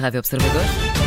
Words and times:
Rádio 0.00 0.20
Observador. 0.20 0.99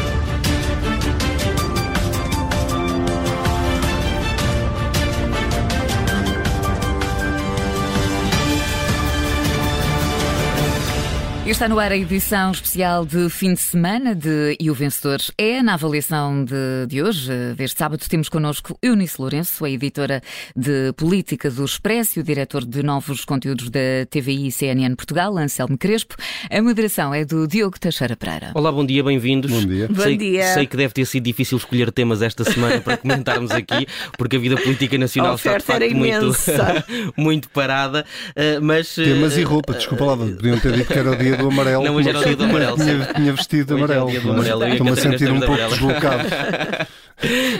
Está 11.51 11.67
no 11.67 11.77
ar 11.77 11.91
a 11.91 11.97
edição 11.97 12.51
especial 12.51 13.05
de 13.05 13.29
fim 13.29 13.53
de 13.53 13.59
semana 13.59 14.15
de 14.15 14.55
E 14.59 14.71
o 14.71 14.73
Vencedor 14.73 15.19
é. 15.37 15.61
Na 15.61 15.73
avaliação 15.75 16.43
de, 16.43 16.87
de 16.87 17.03
hoje, 17.03 17.31
deste 17.55 17.77
sábado, 17.77 18.03
temos 18.09 18.27
connosco 18.27 18.77
Eunice 18.81 19.21
Lourenço, 19.21 19.63
a 19.63 19.69
editora 19.69 20.21
de 20.55 20.93
Política 20.93 21.51
do 21.51 21.63
Expresso 21.65 22.17
e 22.17 22.21
o 22.21 22.23
diretor 22.23 22.65
de 22.65 22.81
novos 22.81 23.23
conteúdos 23.25 23.69
da 23.69 23.79
TVI 24.09 24.47
e 24.47 24.51
CNN 24.51 24.95
Portugal, 24.95 25.37
Anselmo 25.37 25.77
Crespo. 25.77 26.15
A 26.49 26.61
moderação 26.61 27.13
é 27.13 27.23
do 27.23 27.47
Diogo 27.47 27.79
Teixeira 27.79 28.15
Pereira. 28.15 28.51
Olá, 28.55 28.71
bom 28.71 28.85
dia, 28.85 29.03
bem-vindos. 29.03 29.51
Bom 29.51 29.67
dia. 29.67 29.87
Bom 29.89 30.01
sei, 30.01 30.17
dia. 30.17 30.53
sei 30.53 30.65
que 30.65 30.77
deve 30.77 30.93
ter 30.93 31.05
sido 31.05 31.23
difícil 31.23 31.57
escolher 31.57 31.91
temas 31.91 32.21
esta 32.21 32.43
semana 32.45 32.79
para 32.81 32.97
comentarmos 32.97 33.51
aqui, 33.51 33.85
porque 34.17 34.37
a 34.37 34.39
vida 34.39 34.55
política 34.55 34.97
nacional 34.97 35.35
está 35.35 35.57
de 35.57 35.63
facto 35.63 35.81
muito, 35.95 36.25
imensa. 36.25 36.85
muito 37.15 37.49
parada, 37.49 38.05
eh, 38.35 38.59
mas... 38.59 38.97
eh, 38.97 39.03
Temas 39.03 39.37
e 39.37 39.43
roupa, 39.43 39.73
desculpa 39.73 40.05
lá, 40.05 40.17
podiam 40.17 40.57
ter 40.57 40.71
dito 40.71 40.87
que 40.91 40.97
era 40.99 41.11
o 41.11 41.15
dia 41.15 41.32
do 41.37 41.47
amarelo. 41.47 41.83
Não, 41.83 41.95
hoje 41.95 42.09
era 42.09 42.19
o 42.19 42.23
dia 42.23 42.35
do 42.35 42.43
amarelo, 42.43 42.77
Tinha, 42.77 43.13
tinha 43.13 43.33
vestido 43.33 43.73
é 43.73 43.75
o 43.75 43.77
amarelo. 43.83 44.09
dia 44.09 44.21
do 44.21 44.31
amarelo, 44.31 44.67
Estou-me 44.67 44.91
a 44.91 44.95
sentir 44.95 45.31
um 45.31 45.39
pouco 45.39 45.55
deslocado. 45.69 46.23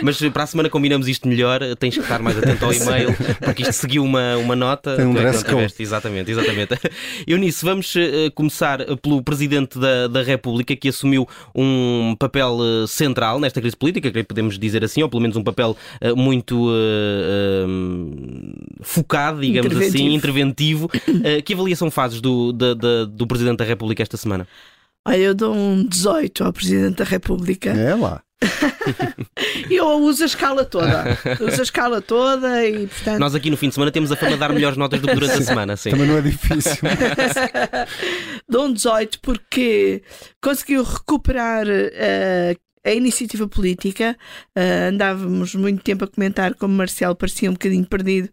Mas 0.02 0.18
para 0.30 0.42
a 0.42 0.46
semana 0.46 0.68
combinamos 0.70 1.08
isto 1.08 1.26
melhor, 1.28 1.60
tens 1.78 1.94
que 1.94 2.00
estar 2.02 2.20
mais 2.20 2.36
atento 2.38 2.64
ao 2.64 2.72
e-mail, 2.74 3.14
porque 3.42 3.62
isto 3.62 3.72
seguiu 3.72 4.04
uma, 4.04 4.36
uma 4.36 4.54
nota. 4.56 4.96
Tem 4.96 5.06
um 5.06 5.16
é 5.16 5.20
dress 5.20 5.44
code. 5.44 5.74
Exatamente, 5.78 6.30
exatamente. 6.30 6.74
Eunice, 7.26 7.64
vamos 7.64 7.94
eh, 7.96 8.30
começar 8.34 8.78
pelo 9.02 9.22
Presidente 9.22 9.78
da, 9.78 10.06
da 10.08 10.22
República, 10.22 10.74
que 10.76 10.88
assumiu 10.88 11.26
um 11.54 12.14
papel 12.18 12.58
eh, 12.62 12.86
central 12.86 13.38
nesta 13.40 13.60
crise 13.60 13.76
política, 13.76 14.10
que 14.10 14.22
podemos 14.24 14.58
dizer 14.58 14.84
assim, 14.84 15.02
ou 15.02 15.08
pelo 15.08 15.22
menos 15.22 15.36
um 15.36 15.42
papel 15.42 15.76
eh, 16.00 16.12
muito 16.14 16.68
eh, 16.72 17.66
focado, 18.82 19.40
digamos 19.40 19.66
Interventivo. 19.72 20.04
assim, 20.04 20.14
interventivo. 20.14 20.90
Que 21.44 21.54
avaliação 21.54 21.90
fazes 21.90 22.20
do, 22.20 22.52
da- 22.52 22.74
da- 22.74 23.04
do 23.04 23.26
Presidente 23.26 23.58
da 23.58 23.64
República 23.64 24.02
esta 24.02 24.16
semana? 24.16 24.46
Olha, 25.06 25.16
eu 25.16 25.34
dou 25.34 25.54
um 25.54 25.84
18 25.86 26.44
ao 26.44 26.52
Presidente 26.52 26.96
da 26.96 27.04
República. 27.04 27.70
É 27.70 27.94
lá. 27.94 28.22
Eu 29.70 29.86
uso 30.00 30.22
a 30.22 30.26
escala 30.26 30.64
toda. 30.64 31.18
Uso 31.40 31.60
a 31.60 31.62
escala 31.62 32.00
toda 32.00 32.64
e, 32.66 32.86
portanto, 32.86 33.18
Nós 33.18 33.34
aqui 33.34 33.50
no 33.50 33.56
fim 33.56 33.68
de 33.68 33.74
semana 33.74 33.90
temos 33.90 34.12
a 34.12 34.16
fama 34.16 34.32
de 34.32 34.38
dar 34.38 34.52
melhores 34.52 34.76
notas 34.76 35.00
do 35.00 35.08
que 35.08 35.14
durante 35.14 35.34
a 35.34 35.42
semana, 35.42 35.76
sim. 35.76 35.90
Também 35.90 36.06
não 36.06 36.18
é 36.18 36.22
difícil. 36.22 36.76
dou 38.48 38.66
um 38.66 38.72
18 38.72 39.20
porque 39.20 40.02
conseguiu 40.42 40.82
recuperar 40.82 41.66
eh, 41.68 42.56
a 42.84 42.90
iniciativa 42.92 43.48
política. 43.48 44.16
Eh, 44.54 44.88
andávamos 44.88 45.54
muito 45.54 45.82
tempo 45.82 46.04
a 46.04 46.08
comentar 46.08 46.54
como 46.54 46.74
Marcelo 46.74 47.16
parecia 47.16 47.50
um 47.50 47.54
bocadinho 47.54 47.86
perdido 47.86 48.28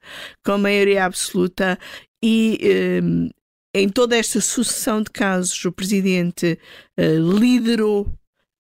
com 0.46 0.54
a 0.54 0.58
maioria 0.58 1.06
absoluta 1.06 1.80
e. 2.24 2.60
eh, 2.62 3.32
em 3.74 3.88
toda 3.88 4.18
esta 4.18 4.42
sucessão 4.42 5.02
de 5.02 5.10
casos, 5.10 5.64
o 5.64 5.72
Presidente 5.72 6.60
eh, 6.98 7.16
liderou 7.16 8.12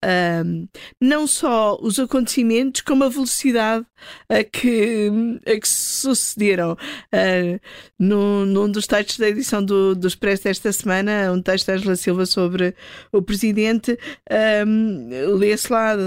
ahm, 0.03 0.65
não 0.99 1.27
só 1.27 1.77
os 1.81 1.99
acontecimentos, 1.99 2.81
como 2.81 3.03
a 3.03 3.09
velocidade 3.09 3.85
a 4.29 4.43
que, 4.43 5.09
a 5.45 5.59
que 5.59 5.67
sucederam. 5.67 6.75
Ah, 7.11 7.59
num, 7.99 8.45
num 8.45 8.69
dos 8.71 8.87
textos 8.87 9.17
da 9.17 9.29
edição 9.29 9.63
do, 9.63 9.95
do 9.95 10.07
Expresso 10.07 10.43
desta 10.45 10.71
semana, 10.71 11.31
um 11.31 11.41
texto 11.41 11.67
da 11.67 11.73
Angela 11.73 11.95
Silva 11.95 12.25
sobre 12.25 12.75
o 13.11 13.21
Presidente, 13.21 13.97
ahm, 14.29 15.09
lê-se 15.37 15.71
lá 15.71 15.95
de, 15.95 16.01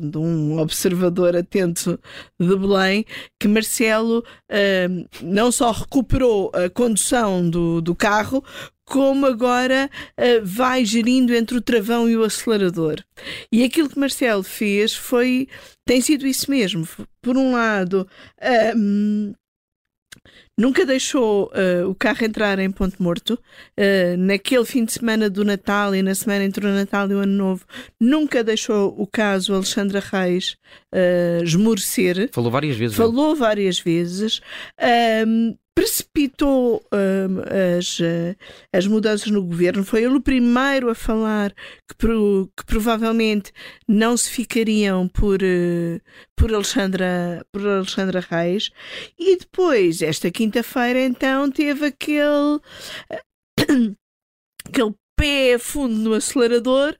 de- 0.00 0.10
de 0.10 0.18
um 0.18 0.58
observador 0.58 1.36
atento 1.36 1.98
de 2.40 2.56
Belém 2.56 3.04
que 3.38 3.46
Marcelo 3.48 4.24
ahm, 4.50 5.04
não 5.22 5.52
só 5.52 5.70
recuperou 5.70 6.50
a 6.54 6.68
condução 6.68 7.48
do, 7.48 7.80
do 7.80 7.94
carro, 7.94 8.42
como 8.88 9.26
agora 9.26 9.90
ah, 10.16 10.22
vai 10.42 10.84
gerindo 10.84 11.34
entre 11.34 11.56
o 11.56 11.62
travão 11.62 12.08
e 12.08 12.16
o 12.16 12.24
acelerador. 12.24 13.02
E 13.52 13.62
aquilo 13.62 13.88
que 13.88 13.98
Marcelo 13.98 14.42
fez 14.42 14.94
foi 14.94 15.48
tem 15.86 16.00
sido 16.00 16.26
isso 16.26 16.50
mesmo. 16.50 16.86
Por 17.22 17.36
um 17.36 17.52
lado, 17.52 18.06
nunca 20.58 20.84
deixou 20.84 21.50
ah, 21.54 21.86
o 21.86 21.94
carro 21.94 22.24
entrar 22.24 22.58
em 22.58 22.70
ponto 22.70 23.02
morto. 23.02 23.38
Ah, 23.78 24.16
naquele 24.18 24.64
fim 24.64 24.84
de 24.84 24.92
semana 24.92 25.30
do 25.30 25.44
Natal 25.44 25.94
e 25.94 26.02
na 26.02 26.14
semana 26.14 26.44
entre 26.44 26.66
o 26.66 26.70
Natal 26.70 27.10
e 27.10 27.14
o 27.14 27.20
Ano 27.20 27.32
Novo, 27.32 27.64
nunca 28.00 28.42
deixou 28.42 28.94
o 28.98 29.06
caso 29.06 29.54
Alexandra 29.54 30.00
Reis 30.00 30.56
ah, 30.92 31.42
esmorecer. 31.42 32.28
Falou 32.32 32.50
várias 32.50 32.76
vezes. 32.76 32.96
Falou 32.96 33.36
várias 33.36 33.78
vezes, 33.78 34.40
precipitou 35.78 36.84
ahm, 36.90 37.38
as, 37.78 38.00
eh, 38.00 38.34
as 38.72 38.84
mudanças 38.88 39.30
no 39.30 39.44
governo. 39.44 39.84
Foi 39.84 40.02
ele 40.02 40.16
o 40.16 40.20
primeiro 40.20 40.90
a 40.90 40.94
falar 40.94 41.54
que, 41.88 41.94
pro- 41.96 42.50
que 42.56 42.66
provavelmente 42.66 43.52
não 43.86 44.16
se 44.16 44.28
ficariam 44.28 45.06
por, 45.06 45.38
eh, 45.40 46.00
por, 46.34 46.52
Alexandra, 46.52 47.46
por 47.52 47.64
Alexandra 47.64 48.18
Reis. 48.28 48.70
E 49.16 49.36
depois, 49.36 50.02
esta 50.02 50.32
quinta-feira, 50.32 51.00
então, 51.00 51.48
teve 51.48 51.86
aquele. 51.86 52.58
aquele 54.66 54.94
pé 55.16 55.58
fundo 55.58 55.94
no 55.94 56.14
acelerador, 56.14 56.96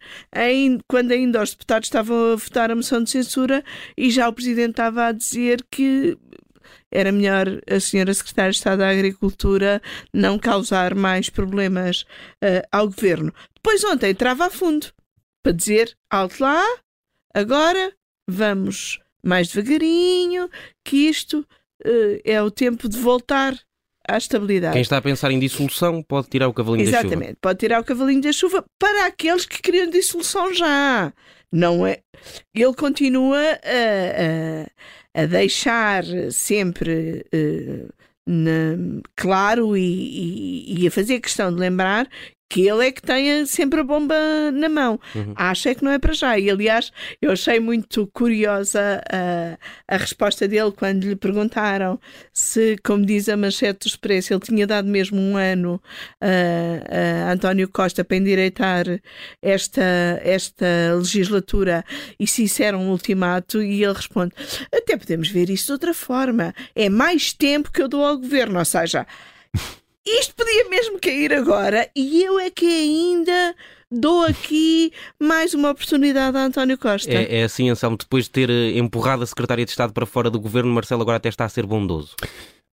quando 0.89 1.13
ainda 1.13 1.43
os 1.43 1.51
deputados 1.51 1.87
estavam 1.87 2.33
a 2.33 2.37
votar 2.37 2.71
a 2.71 2.77
moção 2.77 3.03
de 3.03 3.11
censura 3.11 3.65
e 3.97 4.11
já 4.11 4.29
o 4.29 4.33
Presidente 4.33 4.71
estava 4.71 5.07
a 5.07 5.13
dizer 5.13 5.65
que 5.71 6.19
era 6.93 7.13
melhor 7.13 7.47
a 7.71 7.81
senhora 7.81 8.15
Secretária 8.15 8.51
de 8.51 8.57
Estado 8.59 8.79
da 8.79 8.91
Agricultura 8.91 9.83
não 10.13 10.39
causar 10.39 10.95
mais 10.95 11.29
problemas 11.29 12.05
eh, 12.43 12.67
ao 12.73 12.87
Governo. 12.87 13.33
Depois 13.55 13.85
ontem 13.85 14.15
trava 14.15 14.47
a 14.47 14.51
fundo 14.51 14.89
para 15.43 15.53
dizer 15.53 15.97
alto 16.11 16.43
lá, 16.43 16.65
agora 17.35 17.93
vamos 18.29 19.01
mais 19.23 19.49
devagarinho, 19.49 20.49
que 20.85 21.09
isto 21.09 21.47
eh, 21.85 22.21
é 22.25 22.43
o 22.43 22.51
tempo 22.51 22.89
de 22.89 22.99
voltar 22.99 23.59
à 24.09 24.17
estabilidade. 24.17 24.73
Quem 24.73 24.83
está 24.83 24.97
a 24.97 25.03
pensar 25.03 25.31
em 25.31 25.39
dissolução 25.39 26.03
pode 26.03 26.29
tirar 26.29 26.49
o 26.49 26.55
cavalinho 26.55 26.91
da 26.91 26.99
chuva. 26.99 27.07
Exatamente, 27.07 27.39
pode 27.41 27.59
tirar 27.59 27.81
o 27.81 27.85
cavalinho 27.85 28.23
da 28.23 28.33
chuva 28.33 28.65
para 28.79 29.07
aqueles 29.07 29.45
que 29.45 29.61
queriam 29.61 29.91
dissolução 29.91 30.53
já. 30.55 31.13
Não 31.53 31.87
é? 31.87 31.99
Ele 32.55 32.75
continua 32.75 33.39
a, 33.65 35.19
a, 35.19 35.23
a 35.23 35.27
deixar 35.27 36.05
sempre 36.31 37.25
eh, 37.33 37.87
na- 38.27 39.01
claro 39.17 39.77
e, 39.77 39.81
e- 39.83 40.83
e 40.85 40.87
a 40.87 40.91
fazer 40.91 41.21
questão 41.21 41.53
de 41.53 41.59
lembrar 41.61 42.09
que 42.49 42.67
ele 42.67 42.87
é 42.87 42.93
que 42.93 43.03
tem 43.03 43.45
sempre 43.45 43.81
a 43.81 43.85
bomba 43.85 44.15
na 44.53 44.69
mão. 44.69 44.99
Uhum. 45.15 45.35
Acha 45.37 45.75
que 45.75 45.85
não 45.85 45.93
é 45.93 45.99
para 45.99 46.15
já. 46.15 46.39
E 46.39 46.51
aliás, 46.51 46.91
eu 47.21 47.33
achei 47.33 47.61
muito 47.61 48.07
curiosa 48.07 49.03
a, 49.11 49.95
a 49.95 49.97
resposta 49.97 50.49
dele 50.49 50.73
quando 50.73 51.05
lhe 51.05 51.17
perguntaram 51.17 52.01
se, 52.33 52.77
como 52.83 53.05
diz 53.05 53.29
a 53.29 53.37
manchete 53.37 53.81
do 53.81 53.91
Expresso, 53.91 54.33
ele 54.33 54.41
tinha 54.41 54.67
dado 54.67 54.89
mesmo 54.89 55.21
um 55.21 55.37
ano 55.37 55.81
a, 56.21 57.29
a 57.29 57.33
António 57.33 57.69
Costa 57.69 58.03
para 58.05 58.17
endireitar 58.17 58.87
esta, 59.43 60.21
esta 60.23 60.67
legislatura 60.97 61.85
e 62.19 62.27
se 62.27 62.45
isso 62.45 62.63
era 62.63 62.77
um 62.77 62.91
ultimato, 62.91 63.63
e 63.63 63.83
ele 63.83 63.93
responde: 63.93 64.33
até 64.73 64.97
podemos 64.97 65.29
ver 65.29 65.51
isso 65.51 65.67
de 65.67 65.73
outra 65.73 65.93
forma. 65.95 66.55
É 66.75 66.89
mais 66.89 67.33
tempo 67.33 67.71
que 67.71 67.83
eu 67.83 67.89
dou 67.89 68.05
ao 68.05 68.17
governo, 68.17 68.59
ou 68.59 68.65
seja. 68.65 69.07
Isto 70.09 70.35
podia 70.35 70.69
mesmo 70.71 70.99
cair 70.99 71.35
agora 71.35 71.87
e 71.95 72.23
eu 72.23 72.41
é 72.41 72.51
que 72.51 72.65
ainda 72.65 73.55
dou 73.91 74.25
aqui 74.25 74.91
mais 75.21 75.53
uma 75.53 75.71
oportunidade 75.71 76.35
a 76.35 76.45
António 76.47 76.79
Costa. 76.79 77.13
É, 77.13 77.41
é 77.41 77.43
assim, 77.45 77.69
Anselmo, 77.69 77.99
depois 77.99 78.25
de 78.25 78.31
ter 78.31 78.49
eh, 78.49 78.79
empurrado 78.79 79.23
a 79.23 79.27
Secretária 79.27 79.67
de 79.67 79.71
Estado 79.71 79.93
para 79.93 80.07
fora 80.07 80.31
do 80.31 80.41
governo, 80.41 80.73
Marcelo 80.73 81.03
agora 81.03 81.19
até 81.19 81.29
está 81.29 81.45
a 81.45 81.49
ser 81.49 81.67
bondoso. 81.67 82.17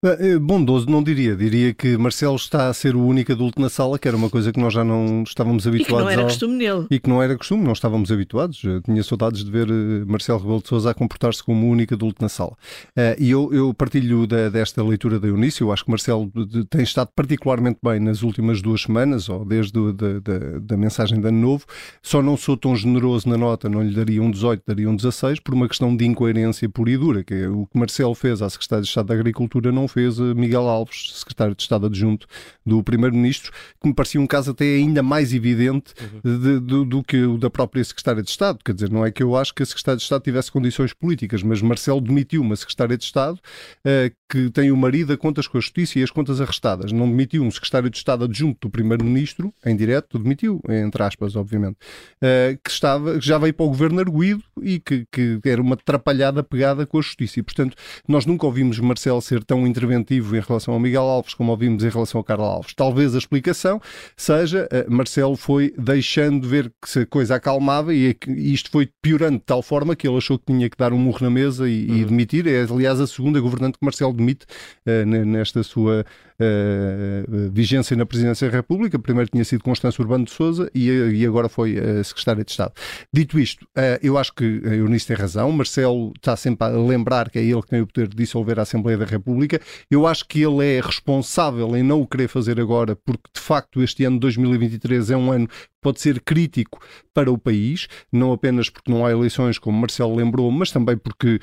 Eh, 0.04 0.38
Bondoso 0.38 0.88
não 0.88 1.02
diria, 1.02 1.36
diria 1.36 1.74
que 1.74 1.98
Marcelo 1.98 2.36
está 2.36 2.68
a 2.68 2.74
ser 2.74 2.96
o 2.96 3.04
único 3.04 3.32
adulto 3.32 3.60
na 3.60 3.70
sala, 3.70 3.98
que 3.98 4.08
era 4.08 4.16
uma 4.16 4.30
coisa 4.30 4.52
que 4.52 4.60
nós 4.60 4.72
já 4.72 4.84
não 4.84 5.24
estávamos 5.24 5.66
E 5.66 5.70
que 5.72 5.76
habituados 5.76 6.04
não 6.06 6.10
era 6.12 6.22
ao... 6.22 6.28
costume 6.28 6.56
nele. 6.58 6.86
E 6.92 7.00
que 7.00 7.10
não 7.10 7.24
era 7.24 7.36
costume, 7.36 7.64
não 7.64 7.72
estávamos 7.74 8.12
habituados. 8.12 8.62
Eu 8.64 8.82
tinha 8.82 9.02
saudades 9.04 9.44
de 9.44 9.50
ver 9.50 9.68
eh, 9.68 10.06
Marcelo 10.06 10.40
Rebelo 10.40 10.62
de 10.62 10.68
Sousa 10.68 10.92
a 10.92 10.94
comportar-se 10.94 11.44
como 11.44 11.66
o 11.66 11.70
único 11.72 11.96
adulto 11.96 12.22
na 12.22 12.30
sala. 12.30 12.56
Eh, 12.96 13.16
e 13.20 13.32
eu, 13.32 13.52
eu 13.52 13.74
partilho 13.74 14.28
da- 14.28 14.50
desta 14.50 14.84
leitura 14.84 15.20
da 15.20 15.28
Eunice. 15.28 15.62
Eu 15.62 15.72
acho 15.72 15.84
que 15.86 15.90
Marcelo 15.90 16.32
tem 16.70 16.84
estado 16.84 17.10
particularmente 17.16 17.80
bem 17.84 18.00
nas 18.00 18.22
últimas 18.22 18.62
duas 18.62 18.82
semanas, 18.82 19.28
ou 19.28 19.44
desde 19.44 19.80
o- 19.80 19.92
da, 19.92 20.20
da- 20.20 20.60
da 20.60 20.78
mensagem 20.78 21.20
de 21.20 21.28
Ano 21.28 21.40
Novo. 21.40 21.66
Só 22.04 22.22
não 22.22 22.38
sou 22.38 22.56
tão 22.56 22.76
generoso 22.76 23.28
na 23.28 23.38
nota, 23.38 23.68
não 23.70 23.82
lhe 23.82 23.96
daria 23.96 24.22
um 24.22 24.30
18, 24.30 24.62
daria 24.68 24.88
um 24.90 24.96
16, 24.96 25.40
por 25.40 25.56
uma 25.56 25.68
questão 25.68 25.96
de 25.96 26.06
incoerência 26.06 26.70
pura 26.70 26.92
e 26.92 26.98
dura. 26.98 27.24
Que 27.24 27.34
é 27.34 27.50
o 27.50 27.66
que 27.66 27.80
Marcelo 27.80 28.14
fez 28.14 28.40
à 28.44 28.50
Secretária 28.52 28.84
de 28.84 28.90
Estado 28.90 29.08
da 29.08 29.16
Agricultura 29.16 29.72
não 29.72 29.85
oposição 29.86 29.88
fez 29.88 30.20
a 30.20 30.34
Miguel 30.34 30.68
Alves, 30.68 31.12
secretário 31.16 31.56
de 31.56 31.62
Estado 31.62 31.86
adjunto 31.86 32.28
do 32.66 32.84
Primeiro-Ministro, 32.84 33.52
que 33.82 33.88
me 33.88 33.94
parecia 33.94 34.20
um 34.20 34.28
caso 34.28 34.52
até 34.52 34.66
ainda 34.66 35.04
mais 35.04 35.34
evidente 35.34 35.94
uhum. 36.02 36.40
de, 36.40 36.60
de, 36.60 36.86
do 36.86 37.04
que 37.04 37.24
o 37.24 37.38
da 37.38 37.50
própria 37.50 37.84
secretária 37.84 38.24
de 38.24 38.30
Estado. 38.30 38.60
Quer 38.64 38.74
dizer, 38.74 38.90
não 38.90 39.06
é 39.06 39.12
que 39.12 39.22
eu 39.22 39.36
acho 39.36 39.54
que 39.54 39.64
a 39.64 39.66
secretária 39.66 39.98
de 39.98 40.04
Estado 40.04 40.24
tivesse 40.24 40.52
condições 40.52 40.94
políticas, 40.94 41.44
mas 41.44 41.62
Marcelo 41.62 42.02
demitiu 42.02 42.42
uma 42.42 42.56
secretária 42.56 42.98
de 42.98 43.04
Estado 43.04 43.36
uh, 43.36 44.16
que 44.30 44.50
tem 44.50 44.72
o 44.72 44.78
marido 44.78 45.14
a 45.14 45.18
contas 45.18 45.48
com 45.48 45.58
a 45.58 45.62
Justiça 45.62 46.00
e 46.00 46.04
as 46.04 46.12
contas 46.12 46.42
arrestadas. 46.42 46.92
Não 46.92 47.08
demitiu 47.08 47.44
um 47.44 47.52
secretário 47.52 47.90
de 47.90 47.98
Estado 47.98 48.26
adjunto 48.26 48.68
do 48.68 48.72
Primeiro-Ministro, 48.72 49.54
em 49.66 49.76
direto, 49.76 50.18
demitiu, 50.18 50.62
entre 50.68 51.04
aspas, 51.04 51.36
obviamente, 51.36 51.78
uh, 52.22 52.58
que, 52.64 52.70
estava, 52.70 53.20
que 53.20 53.26
já 53.26 53.38
veio 53.38 53.54
para 53.54 53.66
o 53.66 53.70
governo 53.70 54.00
arguído 54.00 54.44
e 54.62 54.80
que, 54.80 55.06
que 55.12 55.40
era 55.46 55.62
uma 55.62 55.76
atrapalhada 55.76 56.44
pegada 56.44 56.86
com 56.86 56.98
a 56.98 57.02
Justiça. 57.02 57.40
E, 57.40 57.44
portanto, 57.44 57.76
nós 58.08 58.26
nunca 58.26 58.46
ouvimos 58.46 58.80
Marcelo 58.80 59.22
ser 59.22 59.44
tão 59.44 59.68
interventivo 59.76 60.36
em 60.36 60.40
relação 60.40 60.74
ao 60.74 60.80
Miguel 60.80 61.04
Alves 61.04 61.34
como 61.34 61.52
ouvimos 61.52 61.84
em 61.84 61.90
relação 61.90 62.20
ao 62.20 62.24
Carlos 62.24 62.48
Alves. 62.48 62.74
Talvez 62.74 63.14
a 63.14 63.18
explicação 63.18 63.82
seja 64.16 64.68
uh, 64.72 64.92
Marcelo 64.92 65.36
foi 65.36 65.74
deixando 65.78 66.48
ver 66.48 66.72
que 66.82 66.90
se 66.90 67.00
a 67.00 67.06
coisa 67.06 67.36
acalmava 67.36 67.94
e, 67.94 68.16
e 68.28 68.54
isto 68.54 68.72
foi 68.72 68.90
piorando 69.02 69.38
de 69.38 69.46
tal 69.46 69.62
forma 69.62 69.96
que 69.96 70.08
ele 70.08 70.18
achou 70.18 70.40
que 70.40 70.46
tinha 70.46 70.70
que 70.70 70.78
dar 70.78 70.94
um 70.94 70.98
murro 70.98 71.20
na 71.22 71.30
mesa 71.30 71.70
e, 71.70 71.88
uhum. 71.88 71.98
e 71.98 72.06
demitir. 72.06 72.48
É, 72.48 72.64
aliás, 72.64 73.00
a 73.00 73.08
segunda 73.08 73.40
governante 73.40 73.78
que 73.78 73.86
Marcelo 73.86 74.14
demite 74.14 74.46
uh, 74.88 75.06
nesta 75.06 75.64
sua 75.64 76.06
uh, 76.40 77.52
vigência 77.52 77.96
na 77.96 78.06
Presidência 78.06 78.50
da 78.50 78.56
República. 78.58 79.00
Primeiro 79.00 79.30
tinha 79.30 79.44
sido 79.44 79.64
Constância 79.64 80.02
Urbano 80.02 80.26
de 80.26 80.32
Souza 80.32 80.70
e, 80.74 80.90
e 80.90 81.26
agora 81.26 81.50
foi 81.50 81.78
uh, 81.78 82.04
Secretária 82.04 82.44
de 82.44 82.52
Estado. 82.52 82.74
Dito 83.14 83.40
isto, 83.40 83.64
uh, 83.66 84.00
eu 84.02 84.18
acho 84.18 84.34
que 84.34 84.44
Eunice 84.44 85.08
tem 85.08 85.16
razão. 85.16 85.52
Marcelo 85.52 86.14
está 86.16 86.36
sempre 86.36 86.68
a 86.68 86.70
lembrar 86.70 87.30
que 87.30 87.40
é 87.40 87.44
ele 87.44 87.62
que 87.62 87.70
tem 87.70 87.82
o 87.82 87.88
poder 87.88 88.08
de 88.08 88.16
dissolver 88.16 88.60
a 88.60 88.64
Assembleia 88.64 88.98
da 88.98 89.06
República. 89.06 89.60
Eu 89.90 90.08
acho 90.08 90.28
que 90.28 90.42
ele 90.42 90.66
é 90.66 90.82
responsável 90.82 91.76
em 91.76 91.84
não 91.84 92.02
o 92.02 92.08
querer 92.08 92.28
fazer 92.28 92.60
agora, 92.60 92.96
porque 92.96 93.30
de 93.34 93.42
facto 93.42 93.82
este 93.82 94.04
ano 94.06 94.18
de 94.18 94.22
2023 94.22 95.12
é 95.12 95.18
um 95.18 95.32
ano 95.32 95.50
pode 95.86 96.02
ser 96.02 96.20
crítico 96.20 96.80
para 97.14 97.32
o 97.32 97.38
país, 97.38 97.88
não 98.12 98.34
apenas 98.34 98.72
porque 98.72 98.92
não 98.92 99.06
há 99.06 99.12
eleições, 99.12 99.60
como 99.60 99.80
Marcelo 99.80 100.16
lembrou, 100.16 100.50
mas 100.50 100.72
também 100.72 100.98
porque 100.98 101.40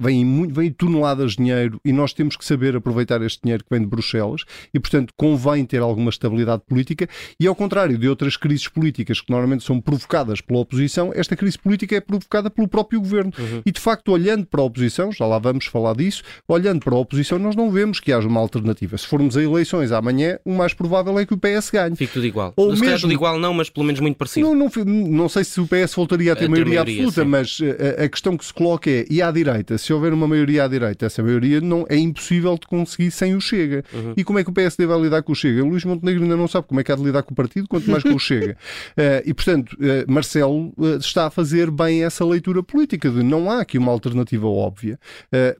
vêm, 0.00 0.48
vem 0.48 0.72
toneladas 0.72 1.32
de 1.32 1.36
dinheiro 1.36 1.80
e 1.84 1.92
nós 1.92 2.12
temos 2.12 2.36
que 2.36 2.44
saber 2.44 2.74
aproveitar 2.74 3.22
este 3.22 3.42
dinheiro 3.42 3.62
que 3.62 3.70
vem 3.70 3.80
de 3.80 3.86
Bruxelas 3.86 4.33
e, 4.72 4.80
portanto, 4.80 5.12
convém 5.16 5.64
ter 5.64 5.80
alguma 5.80 6.10
estabilidade 6.10 6.62
política 6.66 7.08
e, 7.38 7.46
ao 7.46 7.54
contrário 7.54 7.96
de 7.96 8.08
outras 8.08 8.36
crises 8.36 8.68
políticas 8.68 9.20
que 9.20 9.30
normalmente 9.30 9.64
são 9.64 9.80
provocadas 9.80 10.40
pela 10.40 10.60
oposição, 10.60 11.12
esta 11.14 11.36
crise 11.36 11.58
política 11.58 11.96
é 11.96 12.00
provocada 12.00 12.50
pelo 12.50 12.68
próprio 12.68 13.00
governo. 13.00 13.32
Uhum. 13.38 13.62
E, 13.64 13.70
de 13.70 13.80
facto, 13.80 14.12
olhando 14.12 14.46
para 14.46 14.60
a 14.60 14.64
oposição, 14.64 15.12
já 15.12 15.26
lá 15.26 15.38
vamos 15.38 15.66
falar 15.66 15.94
disso, 15.94 16.22
olhando 16.48 16.80
para 16.80 16.94
a 16.94 16.98
oposição, 16.98 17.38
nós 17.38 17.56
não 17.56 17.70
vemos 17.70 18.00
que 18.00 18.12
haja 18.12 18.28
uma 18.28 18.40
alternativa. 18.40 18.96
Se 18.96 19.06
formos 19.06 19.36
a 19.36 19.42
eleições 19.42 19.92
amanhã, 19.92 20.38
o 20.44 20.52
mais 20.52 20.74
provável 20.74 21.18
é 21.18 21.26
que 21.26 21.34
o 21.34 21.38
PS 21.38 21.70
ganhe. 21.70 21.96
Fique 21.96 22.12
tudo 22.12 22.26
igual. 22.26 22.52
Ou 22.56 22.70
mesmo... 22.70 23.00
tudo 23.00 23.12
igual 23.12 23.38
não, 23.38 23.54
mas 23.54 23.70
pelo 23.70 23.86
menos 23.86 24.00
muito 24.00 24.16
parecido. 24.16 24.46
Não, 24.46 24.54
não, 24.54 24.84
não 24.84 25.28
sei 25.28 25.44
se 25.44 25.60
o 25.60 25.66
PS 25.66 25.94
voltaria 25.94 26.32
a 26.32 26.36
ter 26.36 26.46
a 26.46 26.48
maioria, 26.48 26.74
maioria, 26.74 26.94
absoluta, 27.04 27.22
sim. 27.22 27.28
mas 27.28 27.58
eh, 27.60 27.96
a, 28.00 28.04
a, 28.04 28.08
questão 28.08 28.36
que 28.36 28.44
se 28.44 28.52
coloca 28.52 28.90
é, 28.90 29.06
e 29.10 29.22
à 29.22 29.30
direita, 29.30 29.78
se 29.78 29.92
houver 29.92 30.12
uma 30.12 30.26
maioria 30.26 30.64
à 30.64 30.68
direita, 30.68 31.06
essa 31.06 31.22
maioria 31.22 31.60
não 31.60 31.86
é 31.88 31.96
impossível 31.96 32.54
de 32.58 32.66
conseguir 32.66 33.10
sem 33.10 33.34
o 33.34 33.40
Chega. 33.40 33.84
Uhum. 33.92 34.14
E 34.16 34.23
como 34.24 34.38
é 34.38 34.44
que 34.44 34.50
o 34.50 34.52
PSD 34.52 34.86
vai 34.86 35.00
lidar 35.00 35.22
com 35.22 35.32
o 35.32 35.34
Chega? 35.34 35.62
O 35.62 35.68
Luís 35.68 35.84
Montenegro 35.84 36.22
ainda 36.22 36.36
não 36.36 36.48
sabe 36.48 36.66
como 36.66 36.80
é 36.80 36.84
que 36.84 36.90
há 36.90 36.96
de 36.96 37.02
lidar 37.02 37.22
com 37.22 37.32
o 37.32 37.36
partido, 37.36 37.68
quanto 37.68 37.90
mais 37.90 38.02
com 38.02 38.14
o 38.14 38.18
Chega. 38.18 38.56
Uh, 38.92 39.22
e, 39.26 39.34
portanto, 39.34 39.72
uh, 39.74 40.12
Marcelo 40.12 40.72
uh, 40.76 40.96
está 40.98 41.26
a 41.26 41.30
fazer 41.30 41.70
bem 41.70 42.04
essa 42.04 42.24
leitura 42.24 42.62
política 42.62 43.10
de 43.10 43.22
não 43.22 43.50
há 43.50 43.60
aqui 43.60 43.78
uma 43.78 43.92
alternativa 43.92 44.46
óbvia. 44.46 44.98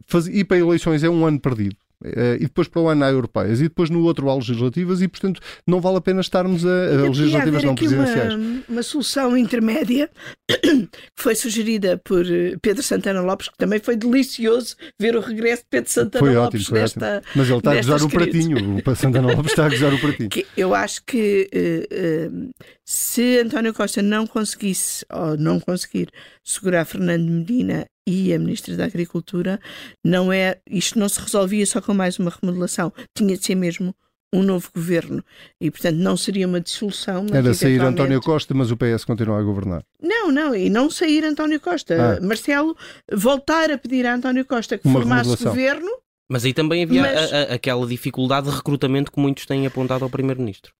Faz, 0.07 0.27
ir 0.27 0.45
para 0.45 0.59
eleições 0.59 1.03
é 1.03 1.09
um 1.09 1.27
ano 1.27 1.41
perdido. 1.41 1.77
Uh, 2.03 2.37
e 2.37 2.41
depois 2.41 2.69
para 2.69 2.83
o 2.83 2.89
ano 2.89 3.05
há 3.05 3.11
europeias, 3.11 3.61
e 3.61 3.65
depois 3.65 3.89
no 3.89 4.03
outro 4.03 4.29
há 4.29 4.35
legislativas, 4.35 5.01
e 5.01 5.09
portanto 5.09 5.41
não 5.67 5.81
vale 5.81 5.97
a 5.97 6.01
pena 6.01 6.21
estarmos 6.21 6.65
a, 6.65 6.69
a 6.69 7.09
legislativas 7.09 7.65
não 7.65 7.75
presidenciais. 7.75 8.35
Uma, 8.35 8.63
uma 8.69 8.83
solução 8.83 9.37
intermédia 9.37 10.11
que 10.47 10.89
foi 11.17 11.35
sugerida 11.35 12.01
por 12.05 12.27
eh, 12.27 12.57
Pedro 12.61 12.83
Santana 12.83 13.21
Lopes, 13.21 13.49
que 13.49 13.57
também 13.57 13.79
foi 13.79 13.97
delicioso 13.97 14.77
ver 15.01 15.17
o 15.17 15.21
regresso 15.21 15.63
de 15.63 15.69
Pedro 15.71 15.91
Santana 15.91 16.25
foi 16.25 16.35
Lopes 16.35 16.61
ótimo, 16.61 16.65
foi 16.65 16.81
nesta. 16.81 17.17
Ótimo. 17.17 17.33
Mas 17.37 17.49
ele 17.49 17.59
está 17.59 17.73
a 17.73 17.77
gozar 17.77 18.03
o 18.03 18.09
pratinho, 18.09 18.83
o 18.87 18.95
Santana 18.95 19.33
Lopes 19.33 19.53
está 19.53 19.67
a 19.67 19.69
gozar 19.71 19.95
o 19.95 19.99
pratinho. 19.99 20.29
Que 20.29 20.47
eu 20.57 20.75
acho 20.75 21.03
que 21.07 21.49
uh, 21.55 22.35
uh, 22.35 22.51
se 22.85 23.39
António 23.39 23.73
Costa 23.73 24.03
não 24.03 24.27
conseguisse, 24.27 25.07
ou 25.11 25.37
não 25.37 25.59
conseguir, 25.59 26.09
segurar 26.43 26.85
Fernando 26.85 27.31
Medina 27.31 27.87
e 28.07 28.33
a 28.33 28.39
Ministra 28.39 28.77
da 28.77 28.85
Agricultura, 28.85 29.61
não 30.05 30.33
é, 30.33 30.59
isto 30.69 30.99
não 30.99 31.09
se 31.09 31.21
resolvia 31.21 31.65
só 31.67 31.81
com 31.81 31.95
mais 31.95 32.19
uma 32.19 32.31
remodelação, 32.31 32.93
tinha 33.15 33.37
de 33.37 33.45
ser 33.45 33.55
mesmo 33.55 33.95
um 34.35 34.43
novo 34.43 34.69
governo 34.75 35.25
e, 35.61 35.71
portanto, 35.71 35.97
não 35.97 36.17
seria 36.17 36.47
uma 36.47 36.61
dissolução. 36.61 37.27
Era 37.33 37.55
sair 37.55 37.81
António 37.81 38.21
Costa, 38.21 38.53
mas 38.53 38.71
o 38.71 38.77
PS 38.77 39.05
continua 39.05 39.39
a 39.39 39.43
governar. 39.43 39.85
Não, 40.03 40.31
não, 40.33 40.55
e 40.55 40.69
não 40.69 40.91
sair 40.91 41.25
António 41.25 41.61
Costa. 41.61 42.19
Ah. 42.19 42.21
Marcelo 42.21 42.77
voltar 43.13 43.71
a 43.71 43.79
pedir 43.79 44.05
a 44.07 44.15
António 44.15 44.45
Costa 44.45 44.77
que 44.77 44.89
uma 44.89 45.01
formasse 45.01 45.43
governo. 45.43 45.89
Mas 46.29 46.45
aí 46.45 46.53
também 46.53 46.83
havia 46.83 47.03
mas... 47.03 47.33
a, 47.33 47.37
a, 47.37 47.43
aquela 47.55 47.87
dificuldade 47.87 48.51
de 48.51 48.57
recrutamento 48.57 49.13
que 49.13 49.21
muitos 49.21 49.47
têm 49.47 49.67
apontado 49.67 50.05
ao 50.05 50.11
Primeiro-Ministro. 50.11 50.73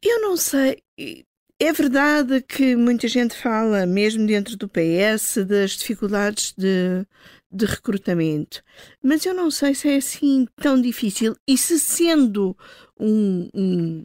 Eu 0.00 0.20
não 0.20 0.36
sei. 0.36 0.82
É 1.62 1.72
verdade 1.72 2.42
que 2.42 2.74
muita 2.74 3.06
gente 3.06 3.36
fala, 3.36 3.86
mesmo 3.86 4.26
dentro 4.26 4.56
do 4.56 4.68
PS, 4.68 5.46
das 5.46 5.70
dificuldades 5.70 6.52
de, 6.58 7.06
de 7.52 7.66
recrutamento, 7.66 8.64
mas 9.00 9.24
eu 9.24 9.32
não 9.32 9.48
sei 9.48 9.72
se 9.72 9.88
é 9.88 9.96
assim 9.98 10.48
tão 10.56 10.82
difícil 10.82 11.36
e 11.46 11.56
se 11.56 11.78
sendo 11.78 12.56
um, 12.98 13.48
um 13.54 14.04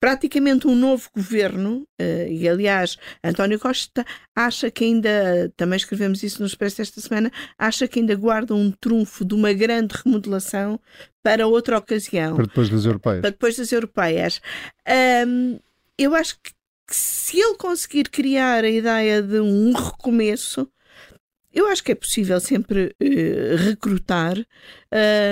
praticamente 0.00 0.66
um 0.66 0.74
novo 0.74 1.10
governo, 1.14 1.86
uh, 2.00 2.30
e 2.30 2.48
aliás, 2.48 2.96
António 3.22 3.60
Costa 3.60 4.02
acha 4.34 4.70
que 4.70 4.84
ainda, 4.84 5.52
também 5.58 5.76
escrevemos 5.76 6.22
isso 6.22 6.40
no 6.40 6.46
Expresso 6.46 6.80
esta 6.80 7.02
semana, 7.02 7.30
acha 7.58 7.86
que 7.86 8.00
ainda 8.00 8.16
guarda 8.16 8.54
um 8.54 8.70
trunfo 8.70 9.26
de 9.26 9.34
uma 9.34 9.52
grande 9.52 9.94
remodelação 10.02 10.80
para 11.22 11.46
outra 11.46 11.76
ocasião. 11.76 12.34
Para 12.34 12.46
depois 12.46 12.70
das 12.70 12.86
europeias. 12.86 13.20
Para 13.20 13.30
depois 13.30 13.56
das 13.58 13.70
europeias. 13.70 14.40
Um, 15.26 15.58
eu 16.02 16.14
acho 16.14 16.36
que, 16.42 16.52
que 16.88 16.96
se 16.96 17.38
ele 17.38 17.56
conseguir 17.56 18.08
criar 18.08 18.64
a 18.64 18.70
ideia 18.70 19.22
de 19.22 19.38
um 19.40 19.72
recomeço, 19.72 20.66
eu 21.52 21.68
acho 21.68 21.82
que 21.82 21.92
é 21.92 21.94
possível 21.94 22.40
sempre 22.40 22.94
uh, 23.00 23.56
recrutar. 23.56 24.36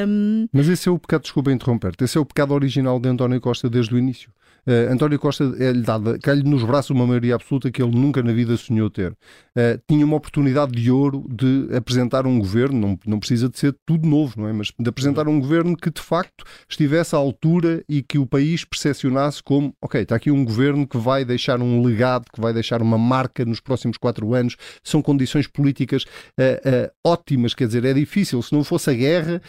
Um... 0.07 0.49
Mas 0.53 0.69
esse 0.69 0.89
é 0.89 0.93
o 0.93 0.99
pecado, 0.99 1.23
desculpa 1.23 1.53
interromper-te, 1.53 2.05
esse 2.05 2.19
é 2.19 2.21
o 2.21 2.27
pecado 2.27 2.53
original 2.53 3.01
de 3.01 3.09
António 3.09 3.41
Costa 3.41 3.71
desde 3.71 3.95
o 3.95 3.99
início. 3.99 4.31
Uh, 4.69 4.93
António 4.93 5.19
Costa 5.19 5.45
é-lhe 5.59 5.81
dada, 5.81 6.19
cai-lhe 6.19 6.43
nos 6.43 6.63
braços 6.63 6.91
uma 6.91 7.07
maioria 7.07 7.37
absoluta 7.37 7.71
que 7.71 7.83
ele 7.83 7.97
nunca 7.97 8.23
na 8.23 8.35
vida 8.35 8.55
sonhou 8.55 8.91
ter. 8.91 9.13
Uh, 9.13 9.81
tinha 9.89 10.05
uma 10.05 10.17
oportunidade 10.17 10.73
de 10.73 10.91
ouro 10.91 11.25
de 11.27 11.75
apresentar 11.75 12.27
um 12.27 12.39
governo, 12.39 12.79
não, 12.79 12.99
não 13.07 13.19
precisa 13.19 13.49
de 13.49 13.59
ser 13.59 13.75
tudo 13.87 14.07
novo, 14.07 14.35
não 14.39 14.47
é? 14.47 14.53
Mas 14.53 14.71
de 14.79 14.87
apresentar 14.87 15.27
um 15.27 15.41
governo 15.41 15.75
que 15.75 15.91
de 15.91 16.03
facto 16.03 16.45
estivesse 16.69 17.15
à 17.15 17.19
altura 17.19 17.83
e 17.89 18.03
que 18.03 18.19
o 18.19 18.27
país 18.27 18.63
percepcionasse 18.63 19.43
como, 19.43 19.73
ok, 19.81 20.03
está 20.03 20.17
aqui 20.17 20.31
um 20.31 20.45
governo 20.45 20.87
que 20.87 20.99
vai 20.99 21.25
deixar 21.25 21.63
um 21.63 21.83
legado, 21.83 22.27
que 22.31 22.39
vai 22.39 22.53
deixar 22.53 22.83
uma 22.83 22.99
marca 22.99 23.47
nos 23.47 23.61
próximos 23.61 23.97
quatro 23.97 24.35
anos. 24.35 24.55
São 24.85 25.01
condições 25.01 25.47
políticas 25.47 26.03
uh, 26.03 26.93
ótimas, 27.07 27.55
quer 27.55 27.69
dizer, 27.69 27.87
é 27.87 27.95
difícil. 27.95 28.43
Se 28.43 28.53
não 28.53 28.63
fosse 28.63 28.91
a 28.91 28.93
guerra, 28.93 29.41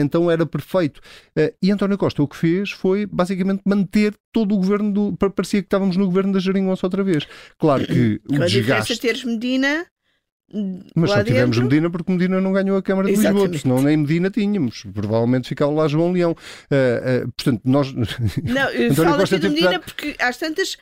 então 0.00 0.30
era 0.30 0.46
perfeito. 0.46 1.00
e 1.62 1.70
António 1.70 1.98
Costa 1.98 2.22
o 2.22 2.28
que 2.28 2.36
fez 2.36 2.70
foi 2.70 3.04
basicamente 3.04 3.60
manter 3.66 4.14
todo 4.36 4.54
o 4.54 4.58
governo 4.58 4.92
do. 4.92 5.16
Parecia 5.16 5.62
que 5.62 5.66
estávamos 5.66 5.96
no 5.96 6.04
governo 6.04 6.34
da 6.34 6.38
Jeringonça 6.38 6.84
outra 6.86 7.02
vez. 7.02 7.26
Claro 7.58 7.86
que 7.86 8.20
o 8.30 8.42
a 8.42 8.46
desgaste. 8.46 8.92
A 8.92 8.96
teres 8.98 9.24
Medina. 9.24 9.86
Mas 10.94 11.10
só 11.10 11.24
tivemos 11.24 11.56
dentro. 11.56 11.70
Medina 11.70 11.90
porque 11.90 12.12
Medina 12.12 12.40
não 12.40 12.52
ganhou 12.52 12.76
a 12.76 12.82
Câmara 12.82 13.08
de 13.08 13.14
Exatamente. 13.14 13.52
Lisboa, 13.52 13.78
senão 13.78 13.82
nem 13.82 13.96
Medina 13.96 14.30
tínhamos. 14.30 14.84
Provavelmente 14.92 15.48
ficava 15.48 15.72
lá 15.72 15.88
João 15.88 16.12
Leão. 16.12 16.32
Uh, 16.32 17.24
uh, 17.24 17.32
portanto, 17.32 17.62
nós. 17.64 17.94
Não, 17.94 18.68
eu 18.76 18.94
falo 18.94 19.22
aqui 19.22 19.38
de 19.38 19.48
Medina 19.48 19.80
porque 19.80 20.14
às 20.20 20.36
tantas 20.36 20.76